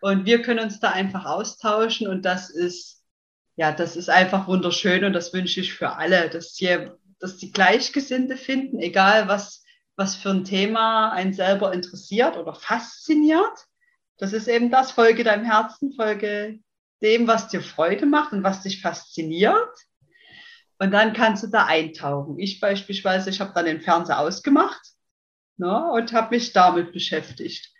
[0.00, 3.04] Und wir können uns da einfach austauschen und das ist,
[3.56, 7.52] ja, das ist einfach wunderschön und das wünsche ich für alle, dass hier, dass die
[7.52, 9.64] Gleichgesinnte finden, egal was,
[9.96, 13.66] was für ein Thema einen selber interessiert oder fasziniert.
[14.16, 16.60] Das ist eben das, folge deinem Herzen, folge
[17.02, 19.68] dem, was dir Freude macht und was dich fasziniert.
[20.78, 22.38] Und dann kannst du da eintauchen.
[22.38, 24.80] Ich beispielsweise, ich habe dann den Fernseher ausgemacht
[25.56, 27.72] ne, und habe mich damit beschäftigt.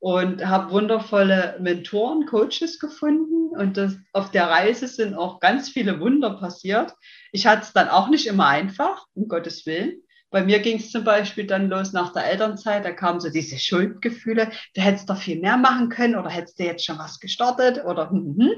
[0.00, 3.56] Und habe wundervolle Mentoren, Coaches gefunden.
[3.56, 6.94] Und das, auf der Reise sind auch ganz viele Wunder passiert.
[7.32, 10.00] Ich hatte es dann auch nicht immer einfach, um Gottes Willen.
[10.30, 13.58] Bei mir ging es zum Beispiel dann los nach der Elternzeit, da kamen so diese
[13.58, 17.84] Schuldgefühle, du hättest doch viel mehr machen können oder hättest du jetzt schon was gestartet
[17.84, 18.50] oder hm, hm.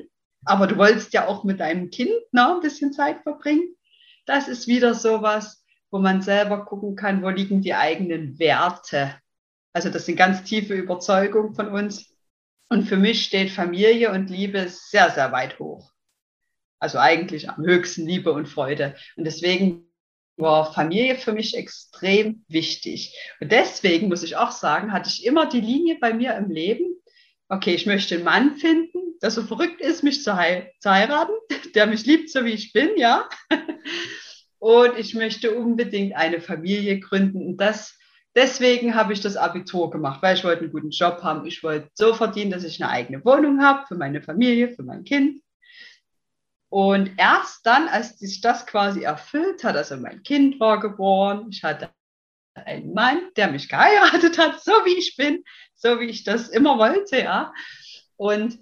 [0.44, 3.76] aber du wolltest ja auch mit deinem Kind ne, ein bisschen Zeit verbringen.
[4.26, 9.14] Das ist wieder sowas, wo man selber gucken kann, wo liegen die eigenen Werte.
[9.72, 12.16] Also das sind ganz tiefe Überzeugungen von uns.
[12.68, 15.92] Und für mich steht Familie und Liebe sehr, sehr weit hoch.
[16.78, 18.94] Also eigentlich am höchsten Liebe und Freude.
[19.16, 19.89] Und deswegen
[20.40, 23.16] war Familie für mich extrem wichtig.
[23.40, 26.96] Und deswegen muss ich auch sagen, hatte ich immer die Linie bei mir im Leben,
[27.48, 31.34] okay, ich möchte einen Mann finden, der so verrückt ist, mich zu, hei zu heiraten,
[31.74, 33.28] der mich liebt, so wie ich bin, ja.
[34.58, 37.46] Und ich möchte unbedingt eine Familie gründen.
[37.46, 37.98] Und das,
[38.34, 41.46] deswegen habe ich das Abitur gemacht, weil ich wollte einen guten Job haben.
[41.46, 45.04] Ich wollte so verdienen, dass ich eine eigene Wohnung habe für meine Familie, für mein
[45.04, 45.42] Kind.
[46.70, 51.64] Und erst dann, als sich das quasi erfüllt hat, also mein Kind war geboren, ich
[51.64, 51.90] hatte
[52.54, 56.78] einen Mann, der mich geheiratet hat, so wie ich bin, so wie ich das immer
[56.78, 57.52] wollte, ja.
[58.16, 58.58] Und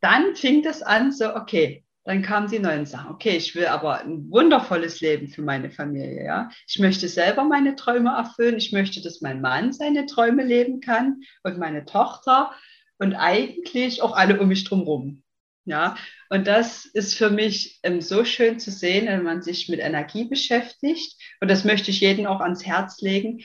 [0.00, 3.12] dann fing das an, so, okay, dann kamen die neuen Sachen.
[3.12, 6.50] Okay, ich will aber ein wundervolles Leben für meine Familie, ja.
[6.66, 8.56] Ich möchte selber meine Träume erfüllen.
[8.56, 12.52] Ich möchte, dass mein Mann seine Träume leben kann und meine Tochter
[12.98, 15.22] und eigentlich auch alle um mich drum rum.
[15.64, 15.96] Ja,
[16.28, 20.24] und das ist für mich ähm, so schön zu sehen, wenn man sich mit Energie
[20.24, 21.16] beschäftigt.
[21.40, 23.44] Und das möchte ich jedem auch ans Herz legen.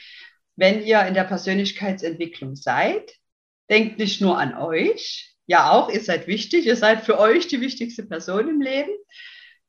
[0.56, 3.13] Wenn ihr in der Persönlichkeitsentwicklung seid,
[3.69, 5.36] denkt nicht nur an euch.
[5.45, 6.65] Ja, auch, ihr seid wichtig.
[6.65, 8.91] Ihr seid für euch die wichtigste Person im Leben.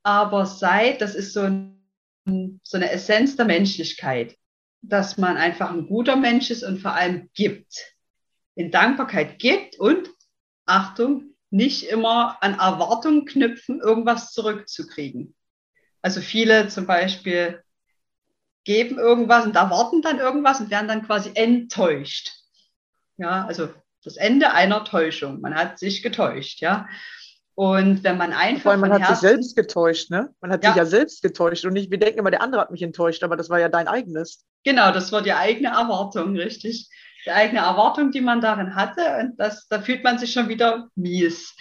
[0.03, 4.37] Aber seid, das ist so, ein, so eine Essenz der Menschlichkeit,
[4.81, 7.95] dass man einfach ein guter Mensch ist und vor allem gibt.
[8.55, 10.09] In Dankbarkeit gibt und
[10.65, 15.35] Achtung, nicht immer an Erwartungen knüpfen, irgendwas zurückzukriegen.
[16.03, 17.63] Also viele zum Beispiel
[18.65, 22.33] geben irgendwas und erwarten dann irgendwas und werden dann quasi enttäuscht.
[23.17, 23.69] Ja, also
[24.05, 25.41] das Ende einer Täuschung.
[25.41, 26.87] Man hat sich getäuscht, ja.
[27.55, 28.71] Und wenn man einfach.
[28.71, 30.33] Weil man hat Herzen, sich selbst getäuscht, ne?
[30.41, 30.71] Man hat ja.
[30.71, 33.37] sich ja selbst getäuscht und nicht, wir denken immer, der andere hat mich enttäuscht, aber
[33.37, 34.45] das war ja dein eigenes.
[34.65, 36.89] Genau, das war die eigene Erwartung, richtig
[37.29, 39.19] die eigene Erwartung, die man darin hatte.
[39.21, 41.55] Und das, da fühlt man sich schon wieder mies.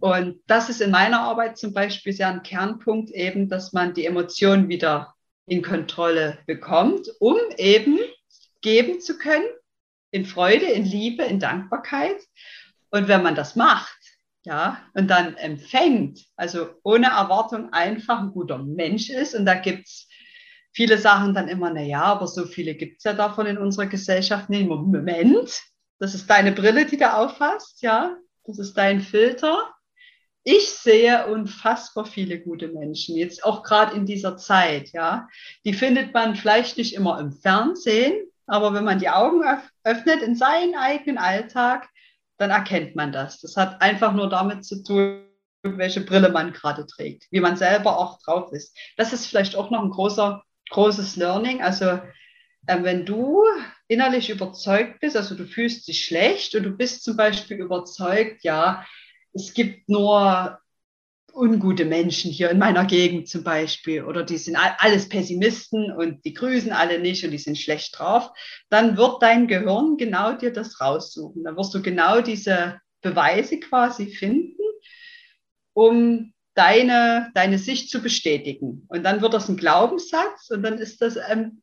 [0.00, 4.04] Und das ist in meiner Arbeit zum Beispiel sehr ein Kernpunkt, eben, dass man die
[4.04, 5.14] Emotionen wieder
[5.46, 7.98] in Kontrolle bekommt, um eben
[8.60, 9.46] geben zu können,
[10.10, 12.20] in Freude, in Liebe, in Dankbarkeit.
[12.90, 13.98] Und wenn man das macht,
[14.44, 19.86] ja, und dann empfängt, also ohne Erwartung einfach ein guter Mensch ist, und da gibt
[19.86, 20.06] es
[20.74, 23.86] viele sagen dann immer, na ja, aber so viele gibt es ja davon in unserer
[23.86, 24.50] Gesellschaft.
[24.50, 25.62] Nee, Moment,
[25.98, 29.70] das ist deine Brille, die du auffasst, ja, das ist dein Filter.
[30.42, 35.28] Ich sehe unfassbar viele gute Menschen, jetzt auch gerade in dieser Zeit, ja.
[35.64, 39.42] Die findet man vielleicht nicht immer im Fernsehen, aber wenn man die Augen
[39.84, 41.88] öffnet in seinen eigenen Alltag,
[42.36, 43.40] dann erkennt man das.
[43.40, 45.24] Das hat einfach nur damit zu tun,
[45.62, 48.76] welche Brille man gerade trägt, wie man selber auch drauf ist.
[48.98, 51.62] Das ist vielleicht auch noch ein großer großes Learning.
[51.62, 52.00] Also
[52.66, 53.42] äh, wenn du
[53.88, 58.84] innerlich überzeugt bist, also du fühlst dich schlecht und du bist zum Beispiel überzeugt, ja,
[59.32, 60.58] es gibt nur
[61.34, 66.32] ungute Menschen hier in meiner Gegend zum Beispiel oder die sind alles Pessimisten und die
[66.32, 68.30] grüßen alle nicht und die sind schlecht drauf,
[68.70, 71.42] dann wird dein Gehirn genau dir das raussuchen.
[71.42, 74.62] Dann wirst du genau diese Beweise quasi finden,
[75.72, 78.84] um deine, deine Sicht zu bestätigen.
[78.88, 81.62] Und dann wird das ein Glaubenssatz und dann ist das, ähm,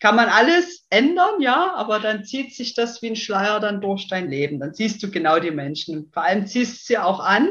[0.00, 4.06] kann man alles ändern, ja, aber dann zieht sich das wie ein Schleier dann durch
[4.06, 4.60] dein Leben.
[4.60, 6.10] Dann siehst du genau die Menschen.
[6.12, 7.48] Vor allem ziehst du sie auch an,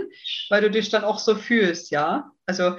[0.50, 2.32] weil du dich dann auch so fühlst, ja.
[2.46, 2.78] Also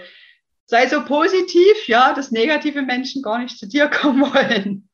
[0.65, 4.89] sei so positiv, ja, dass negative Menschen gar nicht zu dir kommen wollen.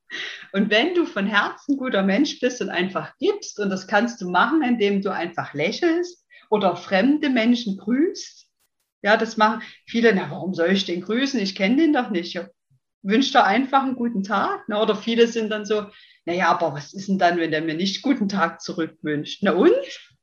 [0.52, 4.30] Und wenn du von Herzen guter Mensch bist und einfach gibst, und das kannst du
[4.30, 8.43] machen, indem du einfach lächelst, oder fremde Menschen grüßt.
[9.04, 11.38] Ja, das machen viele, na, warum soll ich den grüßen?
[11.38, 12.32] Ich kenne den doch nicht.
[12.32, 12.48] Ja,
[13.02, 14.66] wünscht er einfach einen guten Tag.
[14.66, 14.80] Ne?
[14.80, 15.86] Oder viele sind dann so,
[16.24, 19.42] naja, aber was ist denn dann, wenn der mir nicht guten Tag zurückwünscht?
[19.42, 19.74] Na und?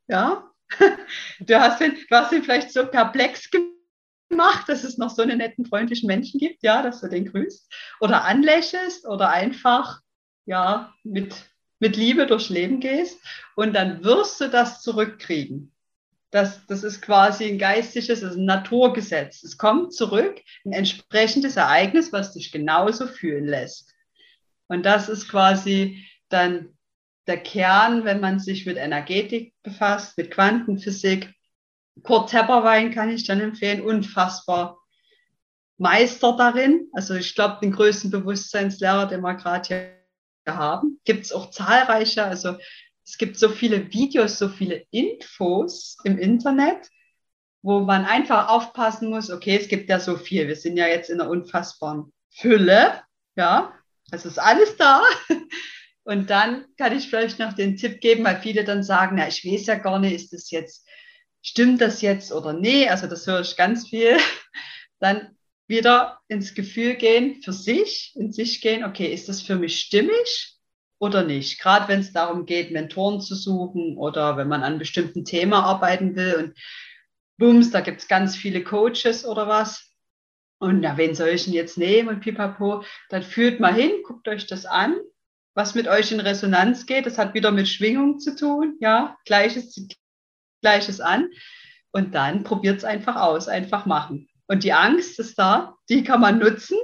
[0.08, 0.50] Ja,
[1.40, 5.38] du hast ihn, du hast ihn vielleicht so perplex gemacht, dass es noch so einen
[5.38, 7.72] netten, freundlichen Menschen gibt, ja, dass du den grüßt.
[8.00, 10.00] Oder anlächelst oder einfach,
[10.48, 11.36] ja, mit,
[11.78, 13.20] mit Liebe durchs Leben gehst.
[13.56, 15.72] Und dann wirst du das zurückkriegen.
[16.32, 19.44] Das, das ist quasi ein geistiges, das ist ein Naturgesetz.
[19.44, 23.94] Es kommt zurück, ein entsprechendes Ereignis, was dich genauso fühlen lässt.
[24.68, 26.78] Und das ist quasi dann
[27.28, 31.34] der Kern, wenn man sich mit Energetik befasst, mit Quantenphysik.
[32.04, 34.78] Kurt Tepperwein kann ich dann empfehlen, unfassbar
[35.78, 36.88] Meister darin.
[36.94, 40.02] Also ich glaube, den größten Bewusstseinslehrer, den wir gerade hier
[40.48, 41.00] haben.
[41.06, 42.56] Gibt es auch zahlreiche, also
[43.12, 46.90] es gibt so viele Videos, so viele Infos im Internet,
[47.62, 50.48] wo man einfach aufpassen muss, okay, es gibt ja so viel.
[50.48, 53.02] Wir sind ja jetzt in einer unfassbaren Fülle,
[53.36, 53.74] ja,
[54.12, 55.04] es ist alles da.
[56.04, 59.44] Und dann kann ich vielleicht noch den Tipp geben, weil viele dann sagen, na, ich
[59.44, 60.88] weiß ja gar nicht, ist das jetzt,
[61.42, 62.88] stimmt das jetzt oder nee?
[62.88, 64.18] Also das höre ich ganz viel.
[65.00, 65.36] Dann
[65.68, 70.61] wieder ins Gefühl gehen, für sich, in sich gehen, okay, ist das für mich stimmig?
[71.02, 71.60] Oder nicht.
[71.60, 76.16] Gerade wenn es darum geht, Mentoren zu suchen oder wenn man an bestimmten Thema arbeiten
[76.16, 76.58] will und
[77.38, 79.92] bums, da gibt es ganz viele Coaches oder was.
[80.60, 82.84] Und ja, wen soll ich denn jetzt nehmen und pipapo?
[83.10, 84.96] Dann führt mal hin, guckt euch das an,
[85.56, 87.08] was mit euch in Resonanz geht.
[87.08, 89.76] Das hat wieder mit Schwingung zu tun, ja, Gleiches,
[90.62, 91.32] Gleiches an.
[91.92, 94.30] Und dann probiert es einfach aus, einfach machen.
[94.46, 96.78] Und die Angst ist da, die kann man nutzen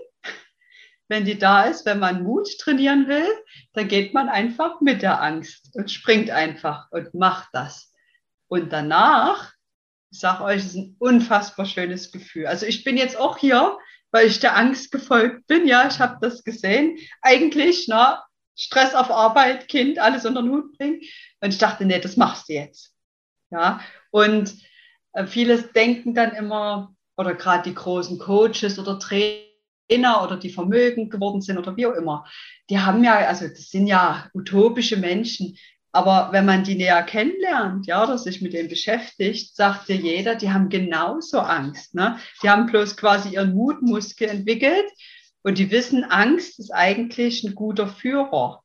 [1.08, 3.28] wenn die da ist, wenn man Mut trainieren will,
[3.74, 7.94] dann geht man einfach mit der Angst und springt einfach und macht das.
[8.48, 9.54] Und danach,
[10.12, 12.48] ich sage euch, ist ein unfassbar schönes Gefühl.
[12.48, 13.78] Also ich bin jetzt auch hier,
[14.12, 15.68] weil ich der Angst gefolgt bin.
[15.68, 16.98] Ja, ich habe das gesehen.
[17.22, 18.24] Eigentlich, na,
[18.56, 21.02] Stress auf Arbeit, Kind, alles unter den Hut bringen.
[21.42, 22.94] Und ich dachte, nee, das machst du jetzt.
[23.50, 23.80] Ja,
[24.12, 24.56] und
[25.14, 29.47] äh, viele denken dann immer, oder gerade die großen Coaches oder Trainer,
[29.88, 32.26] Trainer oder die vermögend geworden sind oder wie auch immer,
[32.70, 35.58] die haben ja, also das sind ja utopische Menschen.
[35.94, 40.36] Aber wenn man die näher kennenlernt, ja, oder sich mit denen beschäftigt, sagt dir jeder,
[40.36, 41.96] die haben genauso Angst.
[41.96, 42.20] Ne?
[42.44, 44.86] Die haben bloß quasi ihren Mutmuskel entwickelt
[45.44, 48.64] und die wissen, Angst ist eigentlich ein guter Führer.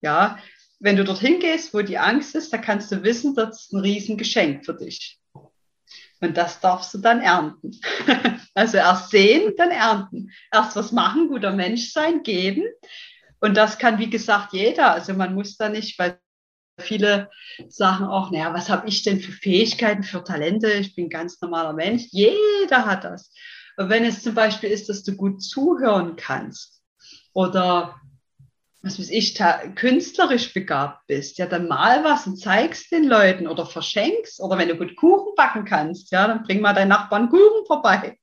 [0.00, 0.38] Ja,
[0.80, 3.80] wenn du dorthin gehst, wo die Angst ist, da kannst du wissen, das ist ein
[3.80, 5.18] Riesengeschenk für dich.
[6.20, 7.72] Und das darfst du dann ernten.
[8.56, 10.30] Also erst sehen, dann ernten.
[10.52, 12.62] Erst was machen, guter Mensch sein, geben.
[13.40, 14.92] Und das kann, wie gesagt, jeder.
[14.92, 16.20] Also man muss da nicht, weil
[16.78, 17.30] viele
[17.68, 20.70] sagen auch, naja, was habe ich denn für Fähigkeiten, für Talente?
[20.70, 22.04] Ich bin ganz normaler Mensch.
[22.10, 23.32] Jeder hat das.
[23.76, 26.80] Und wenn es zum Beispiel ist, dass du gut zuhören kannst
[27.32, 28.00] oder
[28.84, 29.34] was weiß ich,
[29.76, 34.40] künstlerisch begabt bist, ja, dann mal was und zeigst den Leuten oder verschenkst.
[34.40, 38.18] Oder wenn du gut Kuchen backen kannst, ja, dann bring mal deinen Nachbarn Kuchen vorbei.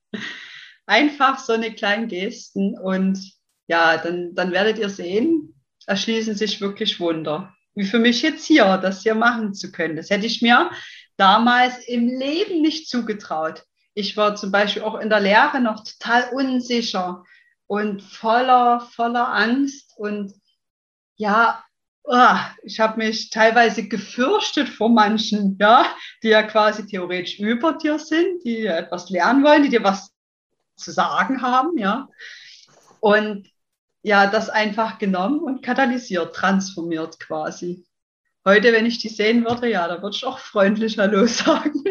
[0.86, 3.20] Einfach so eine kleine Gesten und
[3.68, 5.56] ja, dann, dann werdet ihr sehen,
[5.88, 7.54] erschließen sich wirklich Wunder.
[7.74, 9.96] Wie für mich jetzt hier, das hier machen zu können.
[9.96, 10.70] Das hätte ich mir
[11.18, 13.64] damals im Leben nicht zugetraut.
[13.96, 17.24] Ich war zum Beispiel auch in der Lehre noch total unsicher
[17.66, 20.34] und voller, voller Angst und
[21.22, 21.64] ja,
[22.04, 25.86] oh, ich habe mich teilweise gefürchtet vor manchen, ja,
[26.24, 30.12] die ja quasi theoretisch über dir sind, die etwas lernen wollen, die dir was
[30.76, 32.10] zu sagen haben, ja.
[33.00, 33.48] Und
[34.02, 37.86] ja, das einfach genommen und katalysiert, transformiert quasi.
[38.44, 41.84] Heute, wenn ich die sehen würde, ja, da würde ich auch freundlich Hallo sagen.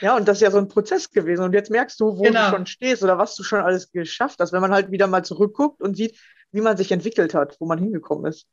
[0.00, 1.44] Ja, und das ist ja so ein Prozess gewesen.
[1.44, 2.46] Und jetzt merkst du, wo genau.
[2.46, 5.22] du schon stehst oder was du schon alles geschafft hast, wenn man halt wieder mal
[5.22, 6.18] zurückguckt und sieht,
[6.52, 8.46] wie man sich entwickelt hat, wo man hingekommen ist.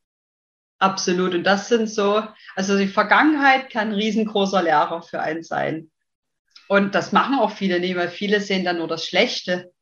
[0.78, 1.34] Absolut.
[1.34, 2.22] Und das sind so,
[2.56, 5.90] also die Vergangenheit kann ein riesengroßer Lehrer für einen sein.
[6.68, 9.72] Und das machen auch viele nicht, weil viele sehen dann nur das Schlechte.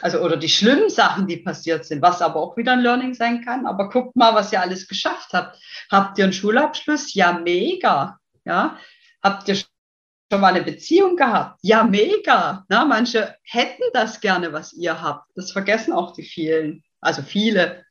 [0.00, 3.44] Also, oder die schlimmen Sachen, die passiert sind, was aber auch wieder ein Learning sein
[3.44, 3.66] kann.
[3.66, 5.58] Aber guckt mal, was ihr alles geschafft habt.
[5.90, 7.14] Habt ihr einen Schulabschluss?
[7.14, 8.20] Ja, mega.
[8.44, 8.78] Ja.
[9.22, 11.58] Habt ihr schon mal eine Beziehung gehabt?
[11.62, 12.64] Ja, mega.
[12.68, 15.28] Na, manche hätten das gerne, was ihr habt.
[15.34, 17.84] Das vergessen auch die vielen also viele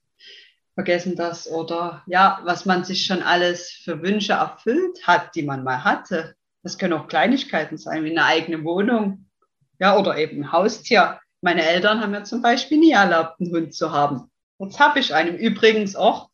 [0.74, 5.64] vergessen das oder ja, was man sich schon alles für Wünsche erfüllt hat, die man
[5.64, 6.36] mal hatte.
[6.62, 9.26] Das können auch Kleinigkeiten sein, wie eine eigene Wohnung,
[9.80, 11.20] ja, oder eben ein Haustier.
[11.42, 14.30] Meine Eltern haben mir zum Beispiel nie erlaubt, einen Hund zu haben.
[14.60, 15.38] Jetzt habe ich einen.
[15.38, 16.30] Übrigens auch,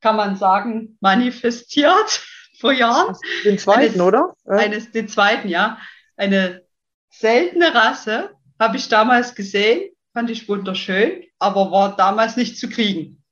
[0.00, 2.22] kann man sagen, manifestiert
[2.60, 3.16] vor Jahren.
[3.44, 4.34] Den zweiten, eines, oder?
[4.46, 4.52] Ja.
[4.56, 5.78] Eines, den zweiten, ja.
[6.16, 6.62] Eine
[7.10, 13.22] seltene Rasse habe ich damals gesehen, fand ich wunderschön, aber war damals nicht zu kriegen.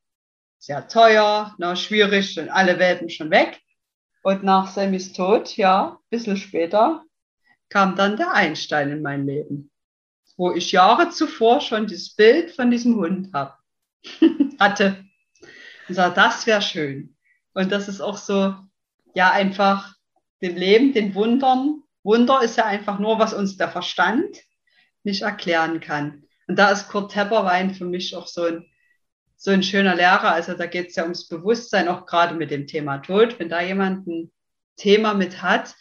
[0.58, 3.60] Sehr teuer, na, schwierig, sind alle Welpen schon weg.
[4.22, 7.02] Und nach Sammys Tod, ja, ein bisschen später,
[7.70, 9.70] kam dann der Einstein in mein Leben,
[10.36, 13.58] wo ich Jahre zuvor schon das Bild von diesem Hund hab,
[14.58, 15.04] hatte.
[15.88, 17.16] Und sah, das wäre schön.
[17.54, 18.54] Und das ist auch so,
[19.14, 19.94] ja, einfach
[20.42, 21.82] dem Leben, den Wundern.
[22.02, 24.36] Wunder ist ja einfach nur, was uns der Verstand
[25.02, 26.24] nicht erklären kann.
[26.50, 28.66] Und da ist Kurt Tepperwein für mich auch so ein,
[29.36, 30.32] so ein schöner Lehrer.
[30.32, 33.38] Also da geht es ja ums Bewusstsein, auch gerade mit dem Thema Tod.
[33.38, 34.32] Wenn da jemand ein
[34.76, 35.76] Thema mit hat,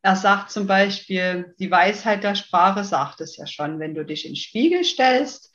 [0.00, 4.24] er sagt zum Beispiel, die Weisheit der Sprache sagt es ja schon, wenn du dich
[4.24, 5.54] in den Spiegel stellst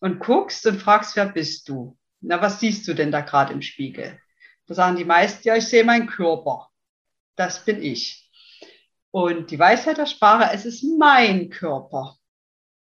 [0.00, 1.98] und guckst und fragst, wer bist du?
[2.22, 4.18] Na, was siehst du denn da gerade im Spiegel?
[4.66, 6.70] Da sagen die meisten, ja, ich sehe meinen Körper.
[7.36, 8.30] Das bin ich.
[9.10, 12.16] Und die Weisheit der Sprache, es ist mein Körper.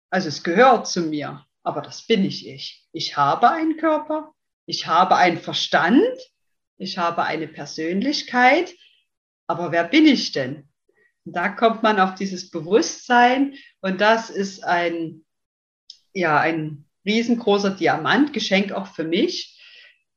[0.09, 2.87] Also es gehört zu mir, aber das bin ich ich.
[2.91, 4.33] Ich habe einen Körper,
[4.65, 6.01] ich habe einen Verstand,
[6.77, 8.73] ich habe eine Persönlichkeit,
[9.47, 10.69] aber wer bin ich denn?
[11.25, 15.25] Und da kommt man auf dieses Bewusstsein und das ist ein,
[16.13, 19.57] ja, ein riesengroßer Diamantgeschenk auch für mich,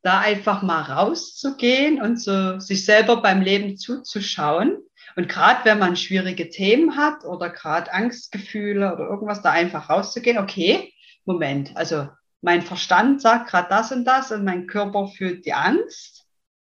[0.03, 4.79] da einfach mal rauszugehen und so sich selber beim Leben zuzuschauen.
[5.17, 10.39] Und gerade wenn man schwierige Themen hat oder gerade Angstgefühle oder irgendwas, da einfach rauszugehen,
[10.39, 10.93] okay,
[11.25, 12.09] Moment, also
[12.43, 16.27] mein Verstand sagt gerade das und das und mein Körper fühlt die Angst,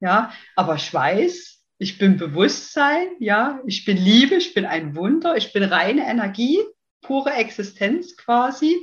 [0.01, 5.37] ja, aber ich weiß, ich bin Bewusstsein, ja, ich bin Liebe, ich bin ein Wunder,
[5.37, 6.59] ich bin reine Energie,
[7.01, 8.77] pure Existenz quasi.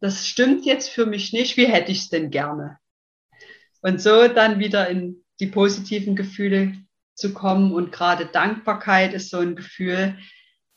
[0.00, 1.56] Das stimmt jetzt für mich nicht.
[1.56, 2.78] Wie hätte ich es denn gerne?
[3.80, 6.74] Und so dann wieder in die positiven Gefühle
[7.16, 7.72] zu kommen.
[7.72, 10.16] Und gerade Dankbarkeit ist so ein Gefühl,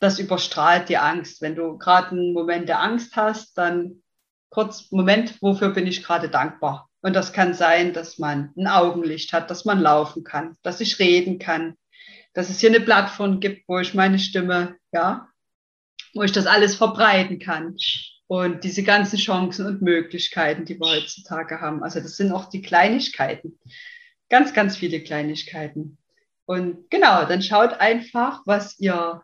[0.00, 1.42] das überstrahlt die Angst.
[1.42, 4.02] Wenn du gerade einen Moment der Angst hast, dann
[4.48, 6.88] kurz, Moment, wofür bin ich gerade dankbar?
[7.02, 10.98] Und das kann sein, dass man ein Augenlicht hat, dass man laufen kann, dass ich
[10.98, 11.76] reden kann,
[12.34, 15.28] dass es hier eine Plattform gibt, wo ich meine Stimme, ja,
[16.14, 17.76] wo ich das alles verbreiten kann.
[18.26, 21.82] Und diese ganzen Chancen und Möglichkeiten, die wir heutzutage haben.
[21.82, 23.58] Also das sind auch die Kleinigkeiten.
[24.28, 25.98] Ganz, ganz viele Kleinigkeiten.
[26.50, 29.22] Und genau, dann schaut einfach, was ihr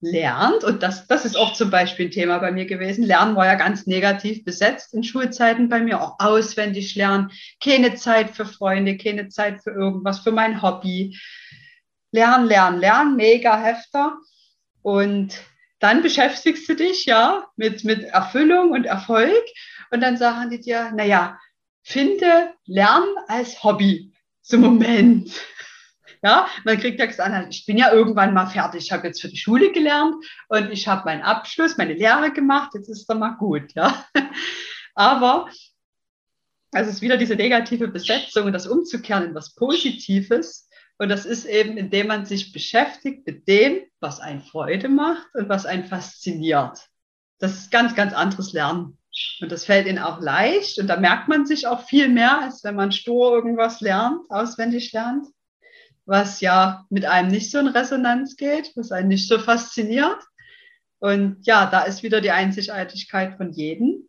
[0.00, 3.46] lernt, und das, das ist auch zum Beispiel ein Thema bei mir gewesen, Lernen war
[3.46, 8.96] ja ganz negativ besetzt in Schulzeiten bei mir, auch auswendig lernen, keine Zeit für Freunde,
[8.96, 11.18] keine Zeit für irgendwas, für mein Hobby.
[12.12, 14.16] Lernen, lernen, lernen, mega Hefter.
[14.82, 15.36] Und
[15.80, 19.42] dann beschäftigst du dich ja mit, mit Erfüllung und Erfolg
[19.90, 21.40] und dann sagen die dir, naja,
[21.82, 24.12] finde Lernen als Hobby.
[24.42, 25.32] So Moment.
[26.26, 28.86] Ja, man kriegt ja gesagt, ich bin ja irgendwann mal fertig.
[28.86, 30.16] Ich habe jetzt für die Schule gelernt
[30.48, 32.72] und ich habe meinen Abschluss, meine Lehre gemacht.
[32.74, 33.72] Jetzt ist doch mal gut.
[33.74, 34.04] Ja,
[34.96, 35.48] aber
[36.72, 40.68] also es ist wieder diese negative Besetzung und das umzukehren in was Positives.
[40.98, 45.48] Und das ist eben, indem man sich beschäftigt mit dem, was einen Freude macht und
[45.48, 46.88] was einen fasziniert.
[47.38, 48.98] Das ist ganz, ganz anderes Lernen.
[49.40, 50.80] Und das fällt ihnen auch leicht.
[50.80, 54.92] Und da merkt man sich auch viel mehr, als wenn man stur irgendwas lernt, auswendig
[54.92, 55.28] lernt
[56.06, 60.22] was ja mit einem nicht so in Resonanz geht, was einen nicht so fasziniert.
[60.98, 64.08] Und ja, da ist wieder die Einzigartigkeit von jedem.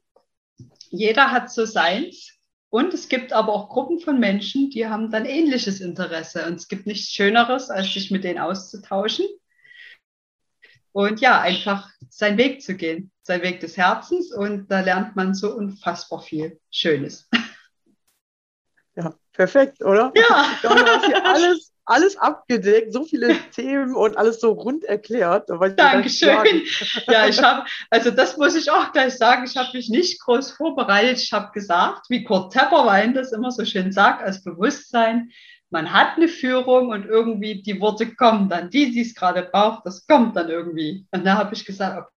[0.90, 2.34] Jeder hat so seins.
[2.70, 6.46] Und es gibt aber auch Gruppen von Menschen, die haben dann ähnliches Interesse.
[6.46, 9.26] Und es gibt nichts Schöneres, als sich mit denen auszutauschen.
[10.92, 14.32] Und ja, einfach seinen Weg zu gehen, seinen Weg des Herzens.
[14.34, 17.30] Und da lernt man so unfassbar viel Schönes.
[18.96, 20.12] Ja, perfekt, oder?
[20.16, 20.58] Ja.
[20.62, 25.50] Du hast hier alles alles abgedeckt, so viele Themen und alles so rund erklärt.
[25.78, 26.64] Dankeschön.
[27.08, 30.52] Ja, ich habe, also das muss ich auch gleich sagen, ich habe mich nicht groß
[30.52, 31.20] vorbereitet.
[31.20, 35.32] Ich habe gesagt, wie Kurt Tepperwein das immer so schön sagt, als Bewusstsein,
[35.70, 39.86] man hat eine Führung und irgendwie die Worte kommen dann, die sie es gerade braucht,
[39.86, 41.06] das kommt dann irgendwie.
[41.12, 42.10] Und da habe ich gesagt,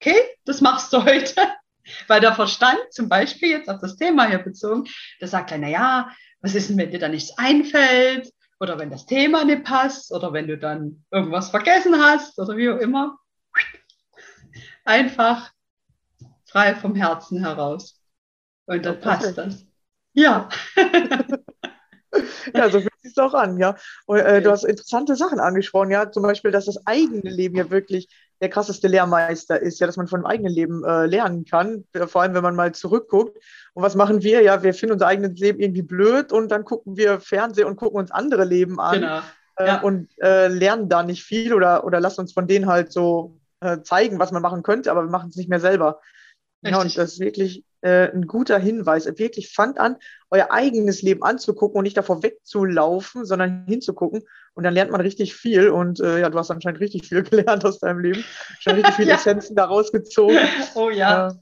[0.00, 1.34] okay, das machst du heute.
[2.08, 4.84] Weil der Verstand, zum Beispiel jetzt auf das Thema hier bezogen,
[5.20, 8.30] der sagt dann, naja, was ist denn, wenn dir da nichts einfällt?
[8.60, 12.68] Oder wenn das Thema nicht passt oder wenn du dann irgendwas vergessen hast oder wie
[12.70, 13.18] auch immer.
[14.84, 15.50] Einfach
[16.44, 18.00] frei vom Herzen heraus.
[18.66, 19.66] Und dann passt das.
[20.12, 20.48] Ja.
[22.54, 23.76] ja, so fühlt es auch an, ja.
[24.06, 26.10] Und, äh, du hast interessante Sachen angesprochen, ja.
[26.10, 28.08] Zum Beispiel, dass das eigene Leben ja wirklich
[28.40, 32.06] der krasseste Lehrmeister ist, ja, dass man von dem eigenen Leben äh, lernen kann, äh,
[32.06, 33.36] vor allem wenn man mal zurückguckt.
[33.74, 34.42] Und was machen wir?
[34.42, 37.98] Ja, wir finden unser eigenes Leben irgendwie blöd und dann gucken wir Fernsehen und gucken
[37.98, 39.00] uns andere Leben an.
[39.00, 39.20] Genau.
[39.56, 39.80] äh, ja.
[39.82, 43.82] und äh, lernen da nicht viel oder, oder lassen uns von denen halt so äh,
[43.82, 46.00] zeigen, was man machen könnte, aber wir machen es nicht mehr selber.
[46.62, 46.72] Richtig.
[46.72, 49.06] Ja, und das ist wirklich äh, ein guter Hinweis.
[49.18, 49.96] Wirklich fangt an,
[50.30, 54.22] euer eigenes Leben anzugucken und nicht davor wegzulaufen, sondern hinzugucken.
[54.54, 55.70] Und dann lernt man richtig viel.
[55.70, 58.24] Und äh, ja, du hast anscheinend richtig viel gelernt aus deinem Leben.
[58.60, 59.14] Schon richtig viele ja.
[59.16, 60.38] Essenzen daraus gezogen.
[60.74, 61.34] Oh ja.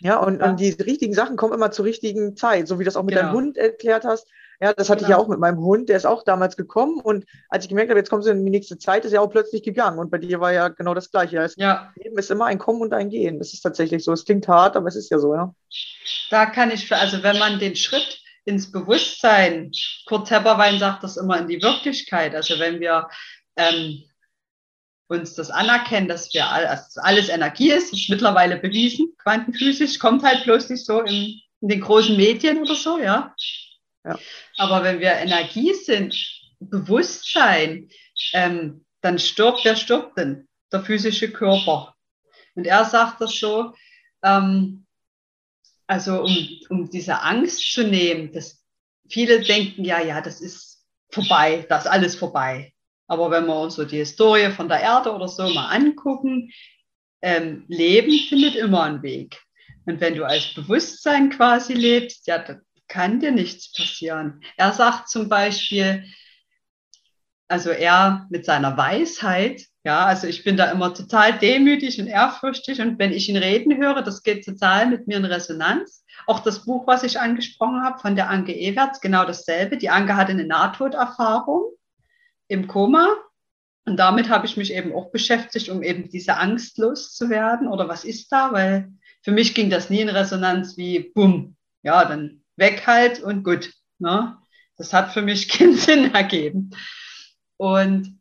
[0.00, 0.50] ja, und, ja.
[0.50, 3.14] und die richtigen Sachen kommen immer zur richtigen Zeit, so wie du das auch mit
[3.14, 3.28] genau.
[3.28, 4.28] deinem Hund erklärt hast.
[4.60, 5.06] Ja, das hatte genau.
[5.06, 5.24] ich ja genau.
[5.24, 8.10] auch mit meinem Hund, der ist auch damals gekommen und als ich gemerkt habe, jetzt
[8.10, 10.52] kommt sie in die nächste Zeit, ist er auch plötzlich gegangen und bei dir war
[10.52, 11.36] ja genau das Gleiche.
[11.36, 11.92] Das ja.
[11.96, 13.38] Leben ist immer ein Kommen und ein Gehen.
[13.38, 14.12] Das ist tatsächlich so.
[14.12, 15.54] Es klingt hart, aber es ist ja so, ja.
[16.30, 19.72] Da kann ich, also wenn man den Schritt ins Bewusstsein,
[20.06, 23.08] Kurt Tepperwein sagt das immer in die Wirklichkeit, also wenn wir
[23.56, 24.04] ähm,
[25.08, 30.22] uns das anerkennen, dass wir all, also alles Energie ist, ist mittlerweile bewiesen, quantenphysisch, kommt
[30.22, 33.34] halt bloß nicht so in, in den großen Medien oder so, ja.
[34.06, 34.18] Ja.
[34.56, 36.14] Aber wenn wir Energie sind,
[36.60, 37.88] Bewusstsein,
[38.32, 40.48] ähm, dann stirbt, wer stirbt denn?
[40.72, 41.94] Der physische Körper.
[42.54, 43.74] Und er sagt das so,
[44.22, 44.86] ähm,
[45.86, 48.62] also um, um diese Angst zu nehmen, dass
[49.08, 52.72] viele denken, ja, ja, das ist vorbei, das ist alles vorbei.
[53.06, 56.50] Aber wenn wir uns so die Historie von der Erde oder so mal angucken,
[57.22, 59.40] ähm, Leben findet immer einen Weg.
[59.84, 62.44] Und wenn du als Bewusstsein quasi lebst, ja,
[62.88, 64.42] kann dir nichts passieren.
[64.56, 66.04] Er sagt zum Beispiel,
[67.48, 72.80] also er mit seiner Weisheit, ja, also ich bin da immer total demütig und ehrfürchtig
[72.80, 76.04] und wenn ich ihn reden höre, das geht total mit mir in Resonanz.
[76.26, 79.76] Auch das Buch, was ich angesprochen habe von der Anke Ewerts, genau dasselbe.
[79.76, 81.70] Die Anke hatte eine Nahtoderfahrung
[82.48, 83.14] im Koma
[83.84, 88.04] und damit habe ich mich eben auch beschäftigt, um eben diese Angst loszuwerden oder was
[88.04, 92.86] ist da, weil für mich ging das nie in Resonanz wie, bumm, ja, dann weg
[92.86, 93.72] halt und gut.
[93.98, 94.36] Ne?
[94.76, 96.70] Das hat für mich keinen Sinn ergeben.
[97.56, 98.20] Und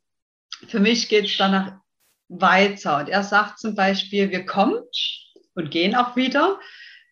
[0.67, 1.79] für mich geht es danach
[2.27, 2.99] weiter.
[2.99, 4.81] Und er sagt zum Beispiel, wir kommen
[5.55, 6.59] und gehen auch wieder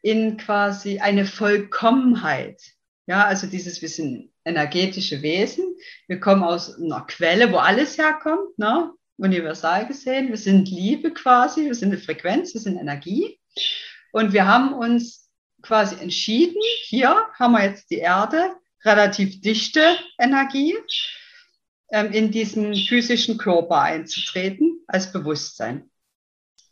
[0.01, 2.61] in quasi eine Vollkommenheit.
[3.05, 5.76] Ja, also dieses, wir sind energetische Wesen.
[6.07, 8.91] Wir kommen aus einer Quelle, wo alles herkommt, ne?
[9.17, 10.30] universal gesehen.
[10.30, 13.39] Wir sind Liebe quasi, wir sind eine Frequenz, wir sind Energie.
[14.11, 15.22] Und wir haben uns
[15.64, 18.55] quasi entschieden, hier haben wir jetzt die Erde,
[18.86, 20.76] relativ dichte Energie,
[21.91, 25.89] ähm, in diesen physischen Körper einzutreten als Bewusstsein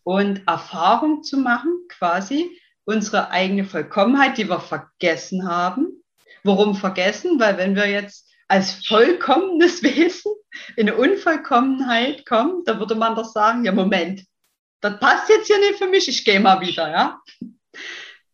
[0.03, 6.03] und Erfahrung zu machen, quasi unsere eigene Vollkommenheit, die wir vergessen haben.
[6.43, 7.39] Warum vergessen?
[7.39, 10.33] Weil wenn wir jetzt als vollkommenes Wesen
[10.75, 14.25] in eine Unvollkommenheit kommen, da würde man doch sagen, ja Moment,
[14.81, 17.21] das passt jetzt hier nicht für mich, ich gehe mal wieder, ja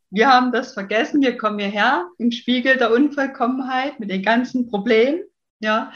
[0.10, 5.24] wir haben das vergessen, wir kommen hierher im Spiegel der Unvollkommenheit mit den ganzen Problemen,
[5.60, 5.92] ja,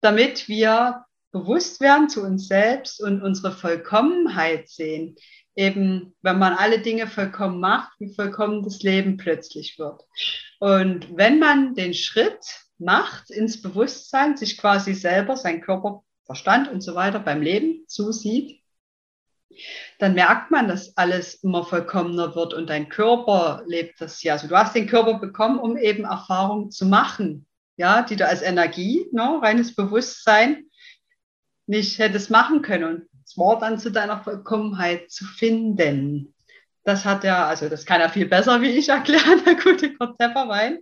[0.00, 5.16] damit wir bewusst werden zu uns selbst und unsere Vollkommenheit sehen.
[5.54, 10.02] Eben, wenn man alle Dinge vollkommen macht, wie vollkommen das Leben plötzlich wird.
[10.60, 12.38] Und wenn man den Schritt
[12.78, 18.57] macht ins Bewusstsein, sich quasi selber, sein Körper, Verstand und so weiter beim Leben zusieht,
[19.98, 24.34] dann merkt man, dass alles immer vollkommener wird und dein Körper lebt das ja.
[24.34, 27.46] Also du hast den Körper bekommen, um eben Erfahrungen zu machen,
[27.76, 30.64] ja, die du als Energie, ne, reines Bewusstsein
[31.66, 36.34] nicht hättest machen können und das Wort dann zu deiner Vollkommenheit zu finden.
[36.84, 40.18] Das hat er, also das kann er viel besser wie ich erklären, der gute Kurt
[40.18, 40.78] Tepperwein.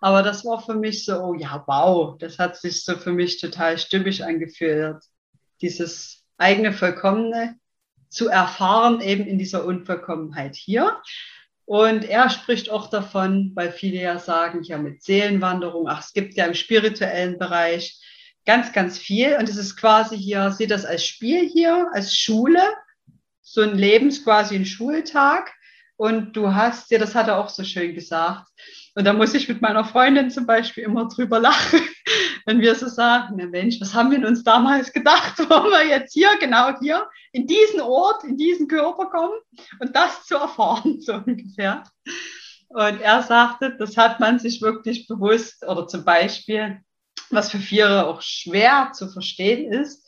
[0.00, 3.40] Aber das war für mich so, oh ja, wow, das hat sich so für mich
[3.40, 5.02] total stimmig angefühlt.
[5.60, 7.58] Dieses eigene Vollkommene
[8.08, 11.00] zu erfahren, eben in dieser Unvollkommenheit hier.
[11.64, 16.34] Und er spricht auch davon, weil viele ja sagen, ja mit Seelenwanderung, ach, es gibt
[16.34, 18.00] ja im spirituellen Bereich
[18.46, 19.36] ganz, ganz viel.
[19.36, 22.62] Und es ist quasi hier, seht das als Spiel hier, als Schule,
[23.42, 25.52] so ein Lebens quasi ein Schultag.
[25.96, 28.48] Und du hast dir, das hat er auch so schön gesagt,
[28.98, 31.78] und da muss ich mit meiner Freundin zum Beispiel immer drüber lachen,
[32.46, 36.14] wenn wir so sagen, na Mensch, was haben wir uns damals gedacht, wo wir jetzt
[36.14, 39.38] hier, genau hier, in diesen Ort, in diesen Körper kommen
[39.78, 41.84] und das zu erfahren, so ungefähr.
[42.70, 46.80] Und er sagte, das hat man sich wirklich bewusst, oder zum Beispiel,
[47.30, 50.04] was für viele auch schwer zu verstehen ist,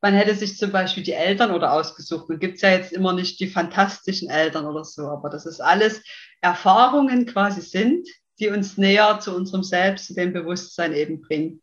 [0.00, 2.28] man hätte sich zum Beispiel die Eltern oder ausgesucht.
[2.28, 5.60] Man gibt es ja jetzt immer nicht die fantastischen Eltern oder so, aber das ist
[5.60, 6.04] alles
[6.40, 8.06] Erfahrungen quasi sind,
[8.38, 11.62] die uns näher zu unserem Selbst, zu dem Bewusstsein eben bringen.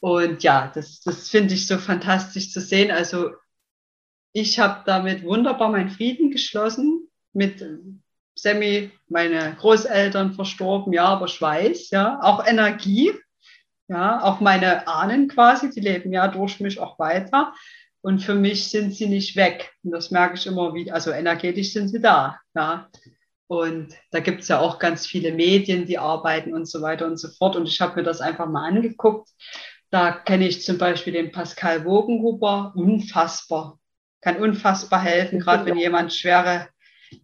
[0.00, 2.90] Und ja, das, das finde ich so fantastisch zu sehen.
[2.90, 3.32] Also
[4.32, 7.64] ich habe damit wunderbar meinen Frieden geschlossen mit
[8.34, 13.12] Semi, meine Großeltern verstorben, ja, aber Schweiß, ja, auch Energie.
[13.90, 17.54] Ja, auch meine Ahnen quasi, die leben ja durch mich auch weiter.
[18.02, 19.72] Und für mich sind sie nicht weg.
[19.82, 20.94] Und das merke ich immer wieder.
[20.94, 22.38] Also energetisch sind sie da.
[22.54, 22.90] Ja.
[23.48, 27.16] Und da gibt es ja auch ganz viele Medien, die arbeiten und so weiter und
[27.16, 27.56] so fort.
[27.56, 29.30] Und ich habe mir das einfach mal angeguckt.
[29.90, 33.78] Da kenne ich zum Beispiel den Pascal Wogenhuber, unfassbar.
[34.20, 36.68] Kann unfassbar helfen, gerade wenn jemand schwere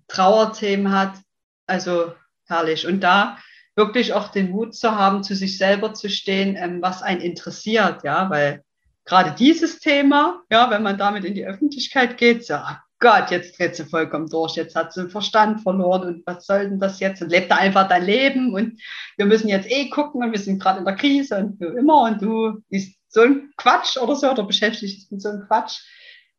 [0.08, 1.18] Trauerthemen hat.
[1.66, 2.14] Also
[2.46, 2.86] herrlich.
[2.86, 3.38] Und da
[3.76, 8.04] wirklich auch den Mut zu haben, zu sich selber zu stehen, ähm, was einen interessiert,
[8.04, 8.62] ja, weil
[9.04, 12.60] gerade dieses Thema, ja, wenn man damit in die Öffentlichkeit geht, oh
[13.00, 16.68] Gott, jetzt dreht sie vollkommen durch, jetzt hat sie den Verstand verloren und was soll
[16.68, 17.20] denn das jetzt?
[17.22, 18.80] Und lebt da einfach dein Leben und
[19.16, 22.02] wir müssen jetzt eh gucken und wir sind gerade in der Krise und wie immer
[22.02, 25.80] und du bist so ein Quatsch oder so oder beschäftigst dich mit so einem Quatsch.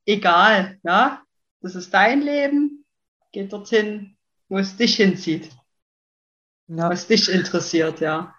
[0.06, 1.22] Egal, ja,
[1.62, 2.86] das ist dein Leben,
[3.32, 4.18] geh dorthin,
[4.50, 5.50] wo es dich hinzieht.
[6.68, 6.90] Ja.
[6.90, 8.36] Was dich interessiert, ja.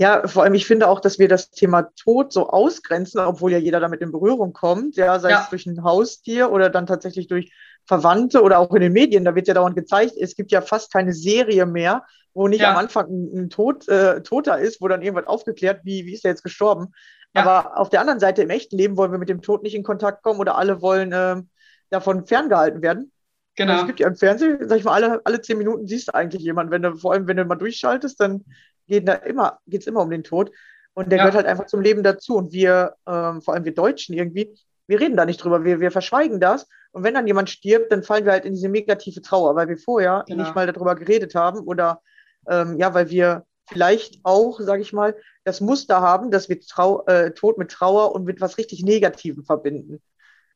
[0.00, 3.58] Ja, vor allem, ich finde auch, dass wir das Thema Tod so ausgrenzen, obwohl ja
[3.58, 5.42] jeder damit in Berührung kommt, ja, sei ja.
[5.42, 7.52] es durch ein Haustier oder dann tatsächlich durch
[7.84, 10.90] Verwandte oder auch in den Medien, da wird ja dauernd gezeigt, es gibt ja fast
[10.90, 12.70] keine Serie mehr, wo nicht ja.
[12.70, 16.24] am Anfang ein, ein Tod, äh, Toter ist, wo dann irgendwas aufgeklärt, wie, wie ist
[16.24, 16.94] der jetzt gestorben.
[17.34, 17.42] Ja.
[17.42, 19.82] Aber auf der anderen Seite, im echten Leben wollen wir mit dem Tod nicht in
[19.82, 21.42] Kontakt kommen oder alle wollen äh,
[21.90, 23.12] davon ferngehalten werden.
[23.54, 23.72] Genau.
[23.72, 26.14] Also es gibt ja im Fernsehen, sag ich mal, alle, alle zehn Minuten siehst du
[26.14, 26.72] eigentlich jemanden.
[26.72, 28.46] Wenn du, vor allem, wenn du mal durchschaltest, dann
[28.90, 30.50] geht da immer, geht es immer um den Tod.
[30.92, 31.24] Und der ja.
[31.24, 32.36] gehört halt einfach zum Leben dazu.
[32.36, 34.54] Und wir, ähm, vor allem wir Deutschen irgendwie,
[34.86, 36.66] wir reden da nicht drüber, wir, wir verschweigen das.
[36.92, 39.78] Und wenn dann jemand stirbt, dann fallen wir halt in diese negative Trauer, weil wir
[39.78, 40.42] vorher genau.
[40.42, 42.02] nicht mal darüber geredet haben oder
[42.48, 45.14] ähm, ja, weil wir vielleicht auch, sage ich mal,
[45.44, 49.44] das Muster haben, dass wir Trau äh, Tod mit Trauer und mit was richtig Negativem
[49.44, 50.02] verbinden.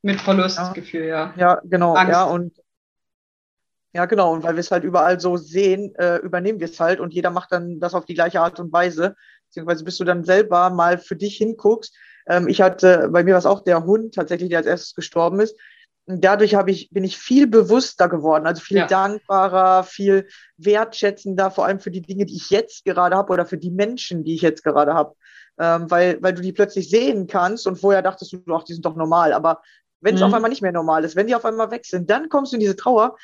[0.03, 1.33] Mit Verlustgefühl, ja.
[1.37, 1.95] Ja, genau.
[1.95, 2.13] Angst.
[2.13, 2.53] Ja, und
[3.95, 4.33] ja, genau.
[4.33, 7.31] Und weil wir es halt überall so sehen, äh, übernehmen wir es halt und jeder
[7.31, 9.15] macht dann das auf die gleiche Art und Weise.
[9.47, 11.95] Beziehungsweise bis du dann selber mal für dich hinguckst.
[12.27, 15.39] Ähm, ich hatte, bei mir war es auch der Hund tatsächlich, der als erstes gestorben
[15.39, 15.57] ist.
[16.07, 18.87] Und dadurch habe ich, bin ich viel bewusster geworden, also viel ja.
[18.87, 20.27] dankbarer, viel
[20.59, 24.25] wertschätzender, vor allem für die Dinge, die ich jetzt gerade habe oder für die Menschen,
[24.25, 25.15] die ich jetzt gerade habe.
[25.57, 28.85] Ähm, weil, weil du die plötzlich sehen kannst und vorher dachtest du, ach, die sind
[28.85, 29.33] doch normal.
[29.33, 29.63] Aber
[30.01, 30.27] wenn es mhm.
[30.27, 32.57] auf einmal nicht mehr normal ist, wenn die auf einmal weg sind, dann kommst du
[32.57, 33.17] in diese Trauer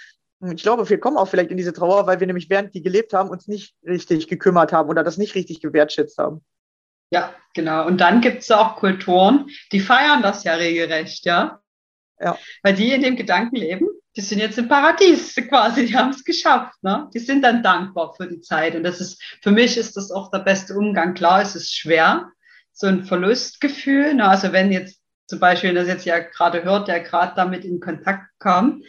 [0.43, 3.13] ich glaube, wir kommen auch vielleicht in diese Trauer, weil wir nämlich während die gelebt
[3.13, 6.43] haben, uns nicht richtig gekümmert haben oder das nicht richtig gewertschätzt haben.
[7.11, 7.87] Ja, genau.
[7.87, 11.61] Und dann gibt es auch Kulturen, die feiern das ja regelrecht, ja.
[12.21, 12.39] Ja.
[12.63, 16.25] Weil die in dem Gedanken leben, die sind jetzt im Paradies quasi, die haben es
[16.25, 16.83] geschafft.
[16.83, 17.09] Ne?
[17.15, 18.75] Die sind dann dankbar für die Zeit.
[18.75, 21.15] Und das ist, für mich ist das auch der beste Umgang.
[21.15, 22.31] Klar, es ist schwer,
[22.73, 24.15] so ein Verlustgefühl.
[24.15, 24.29] Ne?
[24.29, 28.27] Also wenn jetzt zum Beispiel, das jetzt ja gerade hört, der gerade damit in Kontakt
[28.41, 28.83] kam,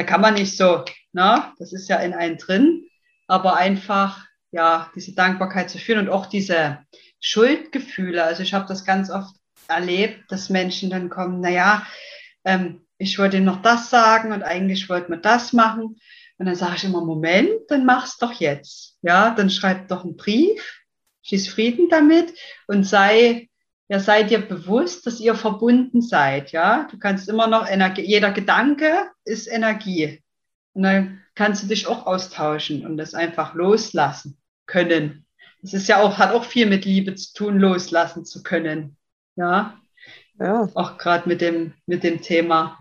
[0.00, 0.82] da kann man nicht so,
[1.12, 2.86] na, das ist ja in einen drin,
[3.26, 6.78] aber einfach, ja, diese Dankbarkeit zu fühlen und auch diese
[7.20, 8.24] Schuldgefühle.
[8.24, 9.34] Also ich habe das ganz oft
[9.68, 11.86] erlebt, dass Menschen dann kommen, naja,
[12.46, 16.00] ähm, ich wollte ihm noch das sagen und eigentlich wollten wir das machen.
[16.38, 18.96] Und dann sage ich immer, Moment, dann mach's doch jetzt.
[19.02, 20.80] Ja, dann schreib doch einen Brief,
[21.24, 22.32] schieß Frieden damit
[22.68, 23.49] und sei
[23.90, 26.86] ja, seid ihr bewusst, dass ihr verbunden seid, ja.
[26.92, 30.22] Du kannst immer noch Energie, jeder Gedanke ist Energie.
[30.74, 35.26] Und dann kannst du dich auch austauschen und das einfach loslassen können.
[35.60, 38.96] Das ist ja auch, hat auch viel mit Liebe zu tun, loslassen zu können.
[39.34, 39.76] Ja.
[40.38, 40.68] Ja.
[40.74, 42.78] Auch gerade mit dem, mit dem Thema.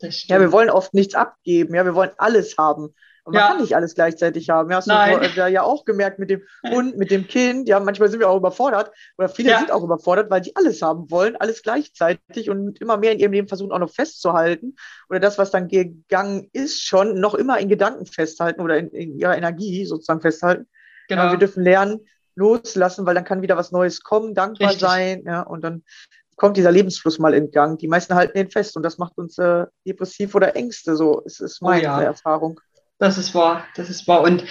[0.00, 2.92] Ja, wir wollen oft nichts abgeben, ja, wir wollen alles haben.
[3.26, 3.48] Und man ja.
[3.48, 4.70] kann nicht alles gleichzeitig haben.
[4.70, 5.18] Ja, hast Nein.
[5.34, 7.68] du ja auch gemerkt mit dem Hund, mit dem Kind.
[7.68, 9.58] Ja, manchmal sind wir auch überfordert oder viele ja.
[9.58, 13.32] sind auch überfordert, weil sie alles haben wollen, alles gleichzeitig und immer mehr in ihrem
[13.32, 14.76] Leben versuchen auch noch festzuhalten
[15.10, 19.18] oder das, was dann gegangen ist, schon noch immer in Gedanken festhalten oder in, in
[19.18, 20.68] ihrer Energie sozusagen festhalten.
[21.08, 21.24] Genau.
[21.24, 22.06] Ja, wir dürfen lernen,
[22.36, 24.86] loslassen, weil dann kann wieder was Neues kommen, dankbar Richtig.
[24.86, 25.82] sein, ja, und dann
[26.36, 27.78] kommt dieser Lebensfluss mal in Gang.
[27.78, 30.94] Die meisten halten den fest und das macht uns äh, depressiv oder Ängste.
[30.94, 32.02] So ist, ist oh meine oh ja.
[32.02, 32.60] Erfahrung.
[32.98, 34.22] Das ist wahr, das ist wahr.
[34.22, 34.44] Und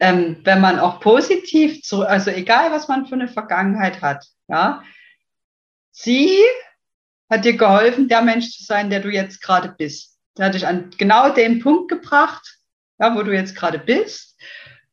[0.00, 4.82] ähm, wenn man auch positiv, zu, also egal was man für eine Vergangenheit hat, ja,
[5.90, 6.38] sie
[7.28, 10.18] hat dir geholfen, der Mensch zu sein, der du jetzt gerade bist.
[10.36, 12.58] Der hat dich an genau den Punkt gebracht,
[12.98, 14.36] ja, wo du jetzt gerade bist.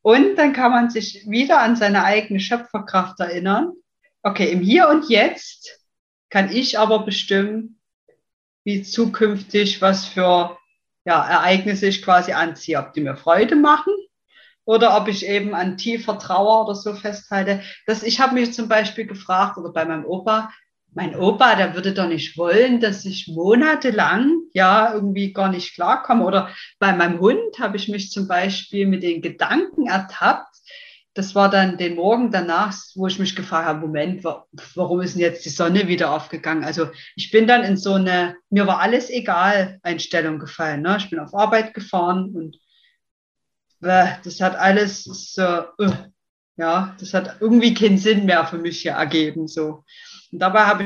[0.01, 3.73] Und dann kann man sich wieder an seine eigene Schöpferkraft erinnern.
[4.23, 5.79] Okay, im Hier und Jetzt
[6.29, 7.79] kann ich aber bestimmen,
[8.63, 10.56] wie zukünftig was für
[11.07, 13.93] ja, Ereignisse ich quasi anziehe, ob die mir Freude machen
[14.65, 17.61] oder ob ich eben an tiefer Trauer oder so festhalte.
[17.85, 20.51] Das, ich habe mich zum Beispiel gefragt, oder bei meinem Opa,
[20.93, 26.25] mein Opa, der würde doch nicht wollen, dass ich monatelang ja irgendwie gar nicht klarkomme.
[26.25, 30.57] Oder bei meinem Hund habe ich mich zum Beispiel mit den Gedanken ertappt,
[31.17, 34.23] das war dann den Morgen danach, wo ich mich gefragt habe, Moment,
[34.75, 36.63] warum ist denn jetzt die Sonne wieder aufgegangen?
[36.63, 40.83] Also ich bin dann in so eine, mir war alles egal, Einstellung gefallen.
[40.83, 40.97] Ne?
[40.99, 42.57] Ich bin auf Arbeit gefahren und
[43.81, 45.91] äh, das hat alles so, äh,
[46.57, 49.47] ja, das hat irgendwie keinen Sinn mehr für mich hier ergeben.
[49.47, 49.83] So.
[50.31, 50.85] Und dabei habe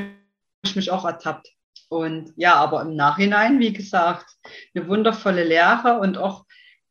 [0.64, 1.50] ich mich auch ertappt.
[1.90, 4.30] Und ja, aber im Nachhinein, wie gesagt,
[4.74, 6.46] eine wundervolle Lehre und auch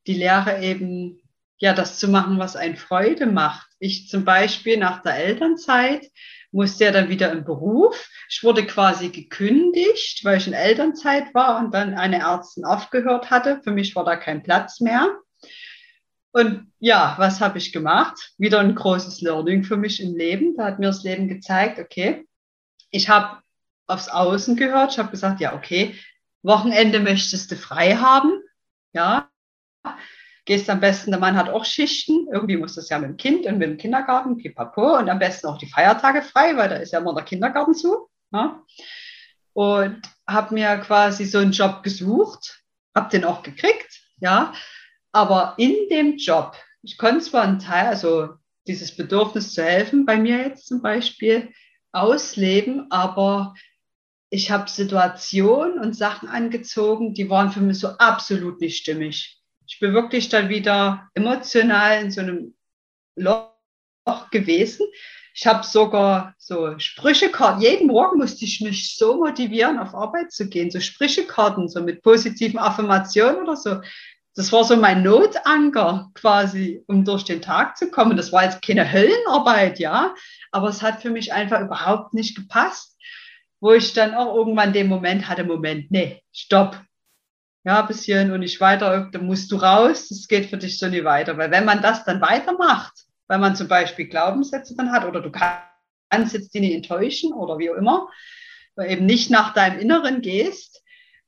[0.07, 1.23] die Lehre eben
[1.61, 3.69] ja, das zu machen, was einen Freude macht.
[3.79, 6.11] Ich zum Beispiel nach der Elternzeit
[6.53, 8.09] musste ja dann wieder im Beruf.
[8.29, 13.61] Ich wurde quasi gekündigt, weil ich in Elternzeit war und dann eine Ärztin aufgehört hatte.
[13.63, 15.17] Für mich war da kein Platz mehr.
[16.33, 18.33] Und ja, was habe ich gemacht?
[18.39, 20.57] Wieder ein großes Learning für mich im Leben.
[20.57, 22.27] Da hat mir das Leben gezeigt, okay,
[22.91, 23.43] ich habe
[23.87, 24.93] aufs Außen gehört.
[24.93, 25.95] Ich habe gesagt, ja, okay,
[26.43, 28.41] Wochenende möchtest du frei haben.
[28.93, 29.29] Ja,
[30.45, 33.47] gehst am besten, der Mann hat auch Schichten, irgendwie muss das ja mit dem Kind
[33.47, 36.93] und mit dem Kindergarten, pipapo, und am besten auch die Feiertage frei, weil da ist
[36.93, 38.09] ja immer der Kindergarten zu.
[38.33, 38.63] Ja?
[39.53, 42.63] Und habe mir quasi so einen Job gesucht,
[42.95, 44.53] habe den auch gekriegt, ja,
[45.13, 48.31] aber in dem Job, ich konnte zwar einen Teil, also
[48.67, 51.53] dieses Bedürfnis zu helfen, bei mir jetzt zum Beispiel,
[51.93, 53.55] ausleben, aber
[54.31, 59.40] ich habe Situationen und Sachen angezogen, die waren für mich so absolut nicht stimmig
[59.71, 62.55] ich bin wirklich dann wieder emotional in so einem
[63.15, 63.53] Loch
[64.33, 64.85] gewesen.
[65.33, 67.63] Ich habe sogar so Sprüchekarten.
[67.63, 70.73] Jeden Morgen musste ich mich so motivieren, auf Arbeit zu gehen.
[70.73, 73.81] So Sprüchekarten, so mit positiven Affirmationen oder so.
[74.35, 78.17] Das war so mein Notanker quasi, um durch den Tag zu kommen.
[78.17, 80.17] Das war jetzt keine Höllenarbeit, ja,
[80.51, 82.97] aber es hat für mich einfach überhaupt nicht gepasst.
[83.61, 86.81] Wo ich dann auch irgendwann den Moment hatte, Moment, nee, stopp,
[87.65, 91.05] ja, bisschen und nicht weiter, dann musst du raus, das geht für dich so nie
[91.05, 91.37] weiter.
[91.37, 95.31] Weil wenn man das dann weitermacht, weil man zum Beispiel Glaubenssätze dann hat oder du
[95.31, 98.09] kannst jetzt die nicht enttäuschen oder wie auch immer,
[98.77, 100.83] weil eben nicht nach deinem Inneren gehst,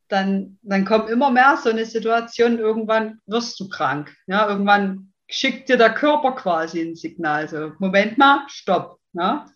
[0.09, 4.15] dann, dann kommt immer mehr so eine Situation, irgendwann wirst du krank.
[4.27, 7.49] Ja, irgendwann schickt dir der Körper quasi ein Signal.
[7.49, 8.99] So, Moment mal, stopp.
[9.15, 9.47] Ja,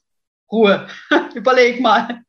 [0.51, 0.89] Ruhe,
[1.35, 2.23] überleg mal.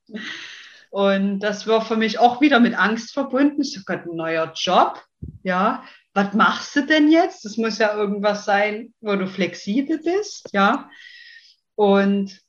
[0.98, 3.62] Und das war für mich auch wieder mit Angst verbunden.
[3.62, 5.06] Ich so, ein neuer Job.
[5.44, 5.84] Ja,
[6.16, 7.46] was machst du denn jetzt?
[7.46, 10.50] Das muss ja irgendwas sein, wo du flexibel bist.
[10.54, 10.90] Ja.
[11.76, 12.42] Und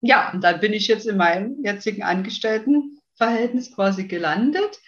[0.00, 4.80] ja, und dann bin ich jetzt in meinem jetzigen Angestelltenverhältnis quasi gelandet.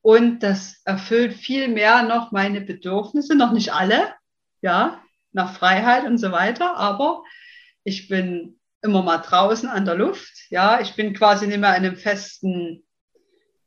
[0.00, 4.14] Und das erfüllt viel mehr noch meine Bedürfnisse, noch nicht alle,
[4.62, 5.02] ja,
[5.32, 6.76] nach Freiheit und so weiter.
[6.76, 7.24] Aber
[7.82, 10.32] ich bin immer mal draußen an der Luft.
[10.50, 12.84] Ja, ich bin quasi nicht mehr in einem festen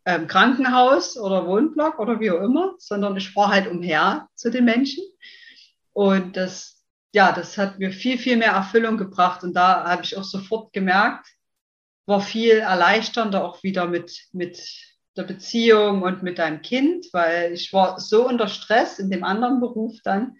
[0.05, 4.65] ähm, Krankenhaus oder Wohnblock oder wie auch immer, sondern ich fahre halt umher zu den
[4.65, 5.03] Menschen.
[5.91, 9.43] Und das, ja, das hat mir viel, viel mehr Erfüllung gebracht.
[9.43, 11.27] Und da habe ich auch sofort gemerkt,
[12.05, 14.61] war viel erleichternder auch wieder mit, mit
[15.17, 19.59] der Beziehung und mit deinem Kind, weil ich war so unter Stress in dem anderen
[19.59, 20.37] Beruf dann,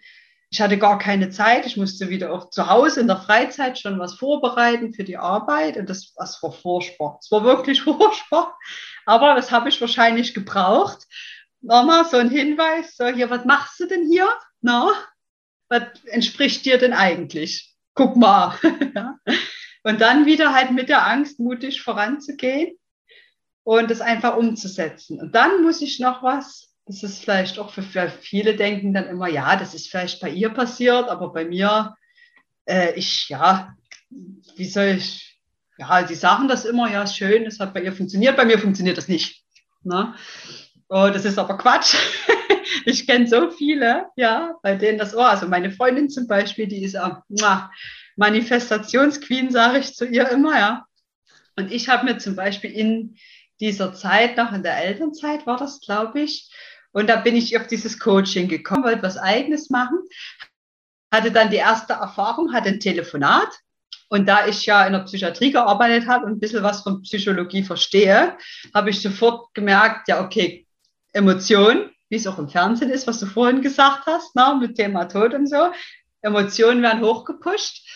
[0.50, 1.66] ich hatte gar keine Zeit.
[1.66, 5.76] Ich musste wieder auch zu Hause in der Freizeit schon was vorbereiten für die Arbeit.
[5.76, 7.18] Und das, das war furchtbar.
[7.20, 8.56] Es war wirklich furchtbar.
[9.04, 11.06] Aber das habe ich wahrscheinlich gebraucht.
[11.60, 14.28] Nochmal so ein Hinweis, so hier, was machst du denn hier?
[14.60, 14.90] Na,
[15.68, 17.74] was entspricht dir denn eigentlich?
[17.94, 18.56] Guck mal.
[19.82, 22.78] und dann wieder halt mit der Angst mutig voranzugehen
[23.64, 25.20] und es einfach umzusetzen.
[25.20, 29.08] Und dann muss ich noch was das ist vielleicht auch für, für, viele denken dann
[29.08, 31.94] immer, ja, das ist vielleicht bei ihr passiert, aber bei mir,
[32.64, 33.76] äh, ich, ja,
[34.56, 35.38] wie soll ich,
[35.76, 38.96] ja, die sagen das immer, ja, schön, es hat bei ihr funktioniert, bei mir funktioniert
[38.96, 39.44] das nicht.
[39.84, 40.14] Ne?
[40.88, 41.94] Oh, das ist aber Quatsch.
[42.86, 46.82] ich kenne so viele, ja, bei denen das, oh, also meine Freundin zum Beispiel, die
[46.82, 47.22] ist am
[48.16, 50.86] Manifestationsqueen, sage ich zu ihr immer, ja.
[51.56, 53.16] Und ich habe mir zum Beispiel in
[53.60, 56.50] dieser Zeit, noch in der Elternzeit war das, glaube ich,
[56.92, 59.98] und da bin ich auf dieses Coaching gekommen, wollte was Eigenes machen,
[61.12, 63.48] hatte dann die erste Erfahrung, hatte ein Telefonat.
[64.10, 67.62] Und da ich ja in der Psychiatrie gearbeitet habe und ein bisschen was von Psychologie
[67.62, 68.38] verstehe,
[68.74, 70.66] habe ich sofort gemerkt, ja, okay,
[71.12, 74.76] Emotionen, wie es auch im Fernsehen ist, was du vorhin gesagt hast, na, ne, mit
[74.76, 75.72] Thema Tod und so.
[76.22, 77.86] Emotionen werden hochgepusht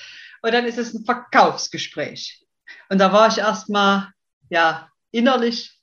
[0.43, 2.45] und dann ist es ein Verkaufsgespräch.
[2.91, 4.09] Und da war ich erstmal,
[4.51, 5.82] ja, innerlich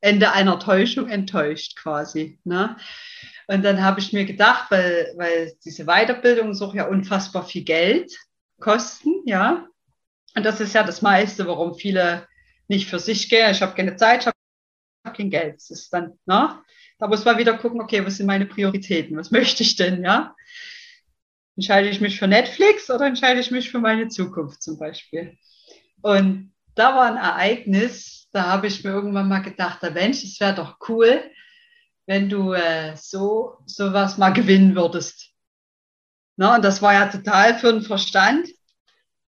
[0.00, 2.38] Ende einer Täuschung enttäuscht quasi.
[2.44, 2.76] Ne?
[3.46, 8.16] Und dann habe ich mir gedacht, weil, weil diese Weiterbildung so ja unfassbar viel Geld
[8.60, 9.66] kosten, ja.
[10.36, 12.28] Und das ist ja das meiste, warum viele
[12.68, 13.50] nicht für sich gehen.
[13.50, 15.56] Ich habe keine Zeit, ich habe kein Geld.
[15.56, 16.62] Das ist dann, ne?
[16.98, 19.16] Da muss man wieder gucken, okay, was sind meine Prioritäten?
[19.16, 20.36] Was möchte ich denn, ja?
[21.56, 25.36] Entscheide ich mich für Netflix oder entscheide ich mich für meine Zukunft zum Beispiel?
[26.02, 30.54] Und da war ein Ereignis, da habe ich mir irgendwann mal gedacht, Mensch, es wäre
[30.54, 31.30] doch cool,
[32.06, 35.30] wenn du äh, so sowas mal gewinnen würdest.
[36.36, 38.48] Na, und das war ja total für den Verstand.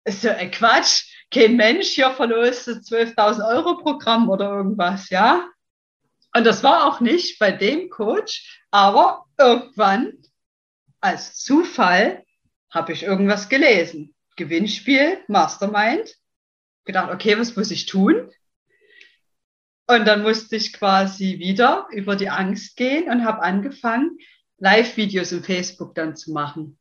[0.05, 1.13] Ist ja ein Quatsch.
[1.29, 5.45] Kein Mensch hier uns 12.000 Euro Programm oder irgendwas, ja.
[6.33, 10.13] Und das war auch nicht bei dem Coach, aber irgendwann
[11.01, 12.23] als Zufall
[12.69, 14.15] habe ich irgendwas gelesen.
[14.37, 16.15] Gewinnspiel, Mastermind.
[16.85, 18.29] Gedacht, okay, was muss ich tun?
[19.87, 24.17] Und dann musste ich quasi wieder über die Angst gehen und habe angefangen,
[24.57, 26.77] Live-Videos im Facebook dann zu machen.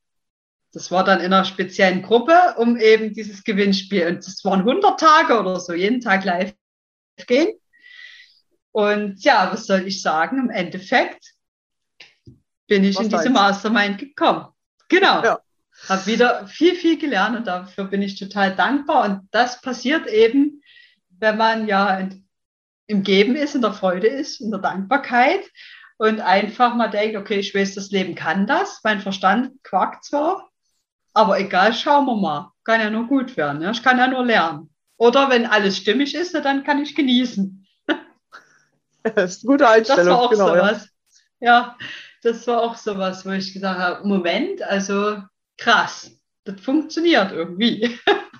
[0.73, 4.07] Das war dann in einer speziellen Gruppe, um eben dieses Gewinnspiel.
[4.07, 6.55] Und das waren 100 Tage oder so, jeden Tag live
[7.27, 7.59] gehen.
[8.73, 10.39] Und ja, was soll ich sagen?
[10.39, 11.35] Im Endeffekt
[12.69, 14.47] bin ich was in diese Mastermind gekommen.
[14.89, 15.25] Genau.
[15.25, 15.41] Ja.
[15.89, 19.05] Habe wieder viel, viel gelernt und dafür bin ich total dankbar.
[19.05, 20.63] Und das passiert eben,
[21.19, 22.09] wenn man ja
[22.87, 25.49] im Geben ist, in der Freude ist, in der Dankbarkeit
[25.97, 28.81] und einfach mal denkt, okay, ich weiß, das Leben kann das.
[28.83, 30.51] Mein Verstand quackt zwar,
[31.13, 32.53] aber egal, schauen wir mal.
[32.65, 33.63] Kann ja nur gut werden.
[33.63, 33.71] Ja?
[33.71, 34.71] Ich kann ja nur lernen.
[34.97, 37.67] Oder wenn alles stimmig ist, dann kann ich genießen.
[39.03, 40.05] Das ist eine gute Einstellung.
[40.05, 40.89] Das war auch genau, sowas.
[41.41, 41.49] Ja.
[41.49, 41.77] ja,
[42.23, 45.23] das war auch sowas, wo ich gesagt habe, Moment, also
[45.61, 46.11] krass,
[46.45, 47.99] das funktioniert irgendwie.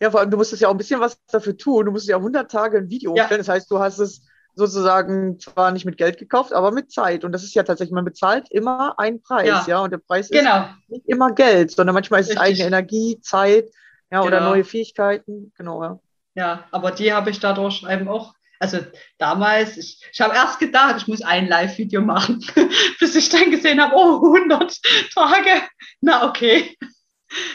[0.00, 1.86] Ja, vor allem, du musstest ja auch ein bisschen was dafür tun.
[1.86, 3.28] Du musstest ja 100 Tage ein Video ja.
[3.28, 7.24] Das heißt, du hast es sozusagen zwar nicht mit Geld gekauft, aber mit Zeit.
[7.24, 9.64] Und das ist ja tatsächlich, man bezahlt immer einen Preis, ja.
[9.66, 9.78] ja?
[9.80, 10.64] Und der Preis genau.
[10.64, 12.42] ist nicht immer Geld, sondern manchmal ist Richtig.
[12.42, 13.70] es eigene Energie, Zeit,
[14.10, 14.26] ja, genau.
[14.26, 15.52] oder neue Fähigkeiten.
[15.56, 16.00] Genau, ja.
[16.34, 18.78] Ja, aber die habe ich dadurch eben auch also
[19.18, 22.44] damals, ich, ich habe erst gedacht, ich muss ein Live-Video machen,
[23.00, 24.80] bis ich dann gesehen habe, oh, 100
[25.12, 25.62] Tage,
[26.00, 26.76] na okay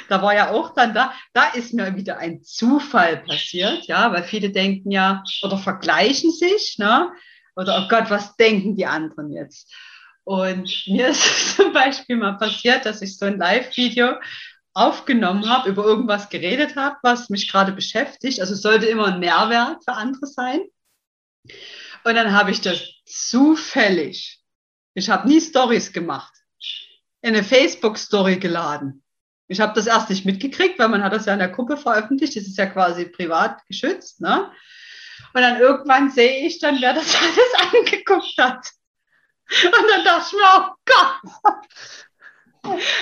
[0.07, 4.23] da war ja auch dann da, da ist mir wieder ein Zufall passiert, ja, weil
[4.23, 7.11] viele denken ja oder vergleichen sich, ne?
[7.55, 9.73] Oder oh Gott, was denken die anderen jetzt?
[10.23, 14.13] Und mir ist zum Beispiel mal passiert, dass ich so ein Live-Video
[14.73, 18.39] aufgenommen habe, über irgendwas geredet habe, was mich gerade beschäftigt.
[18.39, 20.61] Also sollte immer ein Mehrwert für andere sein.
[22.03, 24.41] Und dann habe ich das zufällig,
[24.93, 26.33] ich habe nie Stories gemacht,
[27.21, 29.03] in eine Facebook-Story geladen.
[29.47, 32.35] Ich habe das erst nicht mitgekriegt, weil man hat das ja in der Gruppe veröffentlicht.
[32.35, 34.21] Das ist ja quasi privat geschützt.
[34.21, 34.51] Ne?
[35.33, 38.69] Und dann irgendwann sehe ich dann, wer das alles angeguckt hat.
[39.63, 42.03] Und dann dachte ich mir, oh Gott.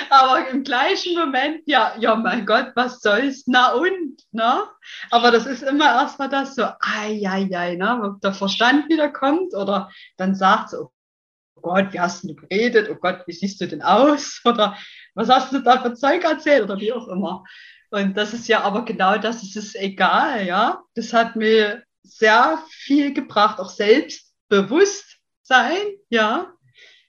[0.09, 3.43] Aber im gleichen Moment, ja, ja, mein Gott, was soll's?
[3.47, 4.63] Na und, ne?
[5.11, 8.01] Aber das ist immer erstmal das so, ai, ai, ai, ne?
[8.03, 10.91] Ob der Verstand wieder kommt oder dann sagt so,
[11.55, 12.89] oh Gott, wie hast du geredet?
[12.91, 14.41] Oh Gott, wie siehst du denn aus?
[14.45, 14.77] Oder
[15.15, 17.43] was hast du da für Zeug erzählt oder wie auch immer.
[17.89, 20.83] Und das ist ja aber genau das, es ist egal, ja.
[20.93, 25.77] Das hat mir sehr viel gebracht, auch Selbstbewusstsein,
[26.09, 26.53] ja.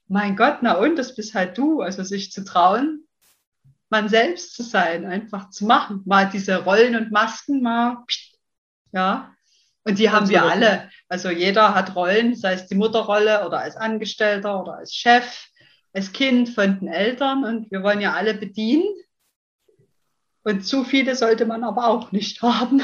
[0.09, 3.07] Mein Gott, na und, das bist halt du, also sich zu trauen,
[3.91, 8.05] man selbst zu sein, einfach zu machen, mal diese Rollen und Masken mal,
[8.93, 9.35] ja.
[9.85, 10.91] Und die haben wir alle.
[11.09, 15.49] Also jeder hat Rollen, sei es die Mutterrolle oder als Angestellter oder als Chef
[15.93, 18.87] als Kind von den Eltern und wir wollen ja alle bedienen.
[20.45, 22.83] Und zu viele sollte man aber auch nicht haben.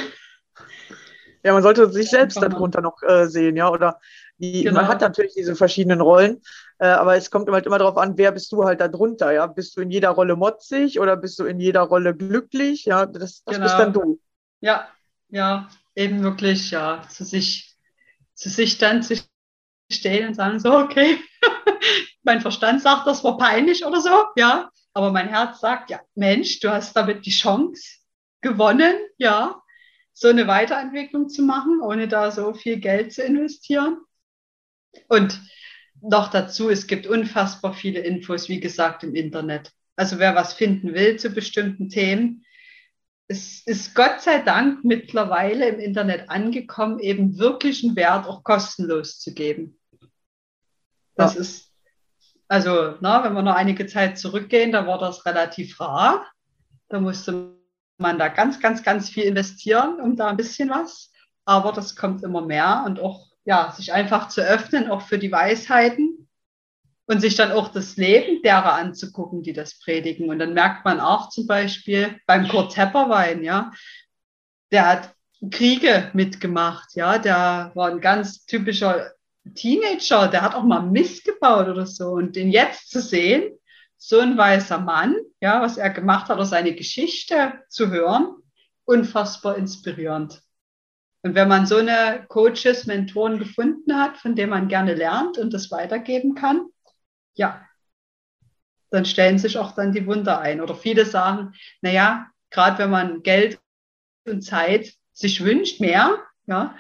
[1.43, 4.01] Ja, man sollte sich selbst darunter noch äh, sehen, ja, oder
[4.39, 4.81] die, genau.
[4.81, 6.41] man hat natürlich diese verschiedenen Rollen,
[6.79, 9.47] äh, aber es kommt halt immer darauf an, wer bist du halt da drunter, ja,
[9.47, 13.45] bist du in jeder Rolle motzig oder bist du in jeder Rolle glücklich, ja, das,
[13.45, 13.65] das genau.
[13.65, 14.21] bist dann du.
[14.61, 14.89] Ja,
[15.29, 17.77] ja, eben wirklich, ja, zu sich,
[18.35, 19.17] zu sich dann zu
[19.91, 21.19] stehen und sagen so, okay,
[22.23, 24.71] mein Verstand sagt, das war peinlich oder so, ja.
[24.97, 27.83] Aber mein Herz sagt, ja, Mensch, du hast damit die Chance
[28.41, 29.61] gewonnen, ja,
[30.13, 33.99] so eine Weiterentwicklung zu machen, ohne da so viel Geld zu investieren.
[35.09, 35.41] Und
[36.09, 39.73] noch dazu, es gibt unfassbar viele Infos, wie gesagt, im Internet.
[39.97, 42.45] Also wer was finden will zu bestimmten Themen,
[43.27, 49.33] es ist Gott sei Dank mittlerweile im Internet angekommen, eben wirklichen Wert auch kostenlos zu
[49.33, 49.79] geben.
[51.15, 51.41] Das ja.
[51.41, 51.75] ist
[52.49, 56.27] also, na, wenn wir noch einige Zeit zurückgehen, da war das relativ rar.
[56.89, 57.57] Da musste
[57.97, 61.11] man da ganz, ganz, ganz viel investieren, um da ein bisschen was.
[61.47, 65.33] Aber das kommt immer mehr und auch, ja, sich einfach zu öffnen, auch für die
[65.33, 66.29] Weisheiten
[67.07, 70.31] und sich dann auch das Leben derer anzugucken, die das predigen.
[70.31, 73.73] Und dann merkt man auch zum Beispiel beim Kurt Tepperwein, ja,
[74.73, 75.15] der hat
[75.51, 79.13] Kriege mitgemacht, ja, der war ein ganz typischer
[79.55, 82.13] Teenager, der hat auch mal Mist gebaut oder so.
[82.13, 83.59] Und den jetzt zu sehen,
[83.97, 88.35] so ein weißer Mann, ja, was er gemacht hat, oder seine Geschichte zu hören,
[88.85, 90.41] unfassbar inspirierend.
[91.25, 95.55] Und wenn man so eine Coaches, Mentoren gefunden hat, von denen man gerne lernt und
[95.55, 96.67] das weitergeben kann,
[97.33, 97.67] ja,
[98.91, 100.61] dann stellen sich auch dann die Wunder ein.
[100.61, 103.59] Oder viele sagen, naja, gerade wenn man Geld
[104.27, 106.77] und Zeit sich wünscht, mehr, ja,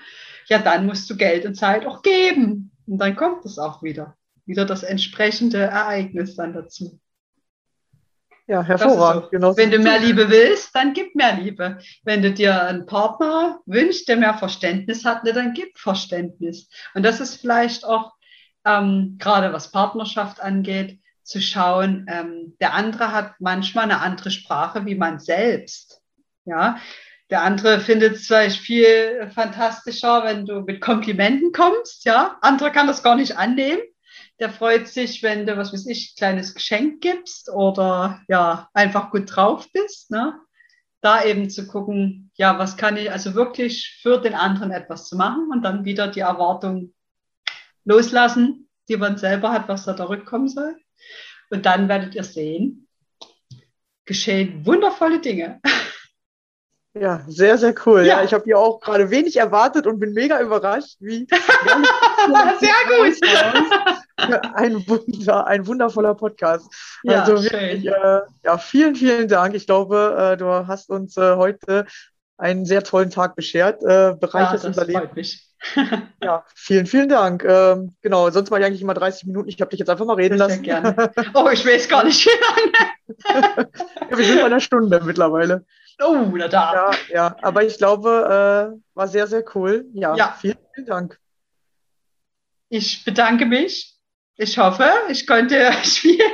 [0.49, 2.71] ja, dann musst du Geld und Zeit auch geben.
[2.87, 4.15] Und dann kommt es auch wieder.
[4.45, 7.01] Wieder das entsprechende Ereignis dann dazu.
[8.47, 9.31] Ja, hervorragend.
[9.31, 11.79] Genau Wenn du mehr Liebe willst, dann gib mehr Liebe.
[12.03, 16.69] Wenn du dir einen Partner wünschst, der mehr Verständnis hat, ne, dann gib Verständnis.
[16.95, 18.13] Und das ist vielleicht auch
[18.67, 24.85] ähm, gerade was Partnerschaft angeht, zu schauen, ähm, der andere hat manchmal eine andere Sprache
[24.85, 26.03] wie man selbst.
[26.45, 26.79] Ja,
[27.31, 32.05] der andere findet es vielleicht viel fantastischer, wenn du mit Komplimenten kommst.
[32.05, 33.81] Ja, andere kann das gar nicht annehmen
[34.41, 39.35] der freut sich, wenn du, was weiß ich, kleines Geschenk gibst oder ja, einfach gut
[39.35, 40.11] drauf bist.
[40.11, 40.39] Ne?
[41.01, 45.17] Da eben zu gucken, ja, was kann ich, also wirklich für den anderen etwas zu
[45.17, 46.93] machen und dann wieder die Erwartung
[47.85, 50.77] loslassen, die man selber hat, was da zurückkommen soll.
[51.51, 52.89] Und dann werdet ihr sehen,
[54.05, 55.61] geschehen wundervolle Dinge.
[56.97, 58.01] Ja, sehr, sehr cool.
[58.03, 61.27] Ja, ja ich habe hier auch gerade wenig erwartet und bin mega überrascht, wie.
[62.61, 63.17] sehr gut.
[64.55, 66.73] Ein, Wunder, ein wundervoller Podcast.
[67.03, 69.55] Ja, also wirklich, äh, ja, vielen, vielen Dank.
[69.55, 71.87] Ich glaube, äh, du hast uns äh, heute
[72.39, 73.83] einen sehr tollen Tag beschert.
[73.83, 75.11] Äh, bereichert ja, unser Leben.
[75.17, 75.49] Mich.
[76.23, 77.45] ja, vielen, vielen Dank.
[77.45, 79.49] Ähm, genau, sonst mache ich eigentlich immer 30 Minuten.
[79.49, 80.63] Ich habe dich jetzt einfach mal reden lassen.
[80.63, 81.13] Sehr gerne.
[81.35, 83.67] Oh, ich weiß gar nicht, wie lange.
[84.11, 85.65] ja, wir sind bei einer Stunde mittlerweile.
[86.01, 86.73] Oh, na da.
[86.75, 89.87] Ja, ja, aber ich glaube, äh, war sehr, sehr cool.
[89.95, 91.21] Ja, ja, vielen, vielen Dank.
[92.69, 93.95] Ich bedanke mich.
[94.37, 96.33] Ich hoffe, ich konnte spielen.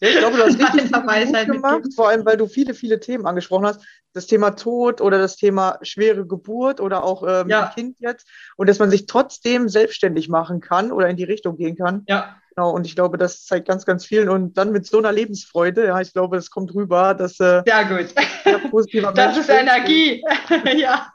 [0.00, 3.26] Ja, ich glaube, du hast richtig gut gemacht, vor allem, weil du viele, viele Themen
[3.26, 3.80] angesprochen hast.
[4.12, 7.70] Das Thema Tod oder das Thema schwere Geburt oder auch ähm, ja.
[7.74, 8.26] Kind jetzt.
[8.56, 12.04] Und dass man sich trotzdem selbstständig machen kann oder in die Richtung gehen kann.
[12.08, 12.36] Ja.
[12.56, 14.30] Genau, und ich glaube, das zeigt ganz, ganz vielen.
[14.30, 17.38] Und dann mit so einer Lebensfreude, ja, ich glaube, es kommt rüber, dass.
[17.38, 18.14] Äh, Sehr gut.
[19.14, 20.24] Das ist Energie.
[20.76, 21.06] ja.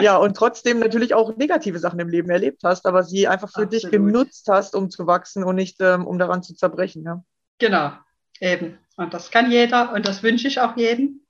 [0.00, 3.62] Ja, und trotzdem natürlich auch negative Sachen im Leben erlebt hast, aber sie einfach für
[3.62, 3.72] Absolut.
[3.72, 7.04] dich genutzt hast, um zu wachsen und nicht, ähm, um daran zu zerbrechen.
[7.04, 7.24] Ja.
[7.62, 7.92] Genau,
[8.40, 8.80] eben.
[8.96, 11.20] Und das kann jeder und das wünsche ich auch jedem.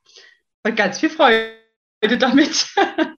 [0.63, 1.53] Und ganz viel Freude
[2.19, 2.69] damit.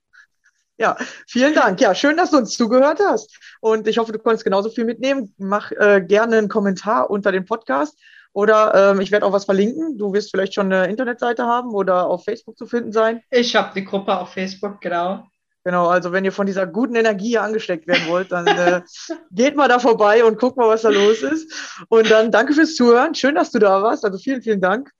[0.76, 0.96] Ja,
[1.28, 1.80] vielen Dank.
[1.80, 3.38] Ja, schön, dass du uns zugehört hast.
[3.60, 5.32] Und ich hoffe, du konntest genauso viel mitnehmen.
[5.38, 7.96] Mach äh, gerne einen Kommentar unter dem Podcast.
[8.32, 9.96] Oder ähm, ich werde auch was verlinken.
[9.96, 13.22] Du wirst vielleicht schon eine Internetseite haben oder auf Facebook zu finden sein.
[13.30, 15.24] Ich habe die Gruppe auf Facebook, genau.
[15.64, 18.82] Genau, also wenn ihr von dieser guten Energie angesteckt werden wollt, dann äh,
[19.30, 21.50] geht mal da vorbei und guckt mal, was da los ist.
[21.88, 23.14] Und dann danke fürs Zuhören.
[23.14, 24.04] Schön, dass du da warst.
[24.04, 24.90] Also vielen, vielen Dank.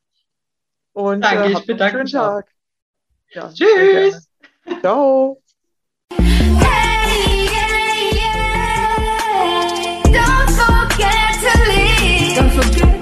[0.95, 2.25] Und danke, äh, ich bedanke einen schönen.
[2.25, 2.49] Tag.
[3.33, 4.31] Ja, Tschüss.
[4.81, 5.41] Ciao.
[12.35, 12.94] Don't forget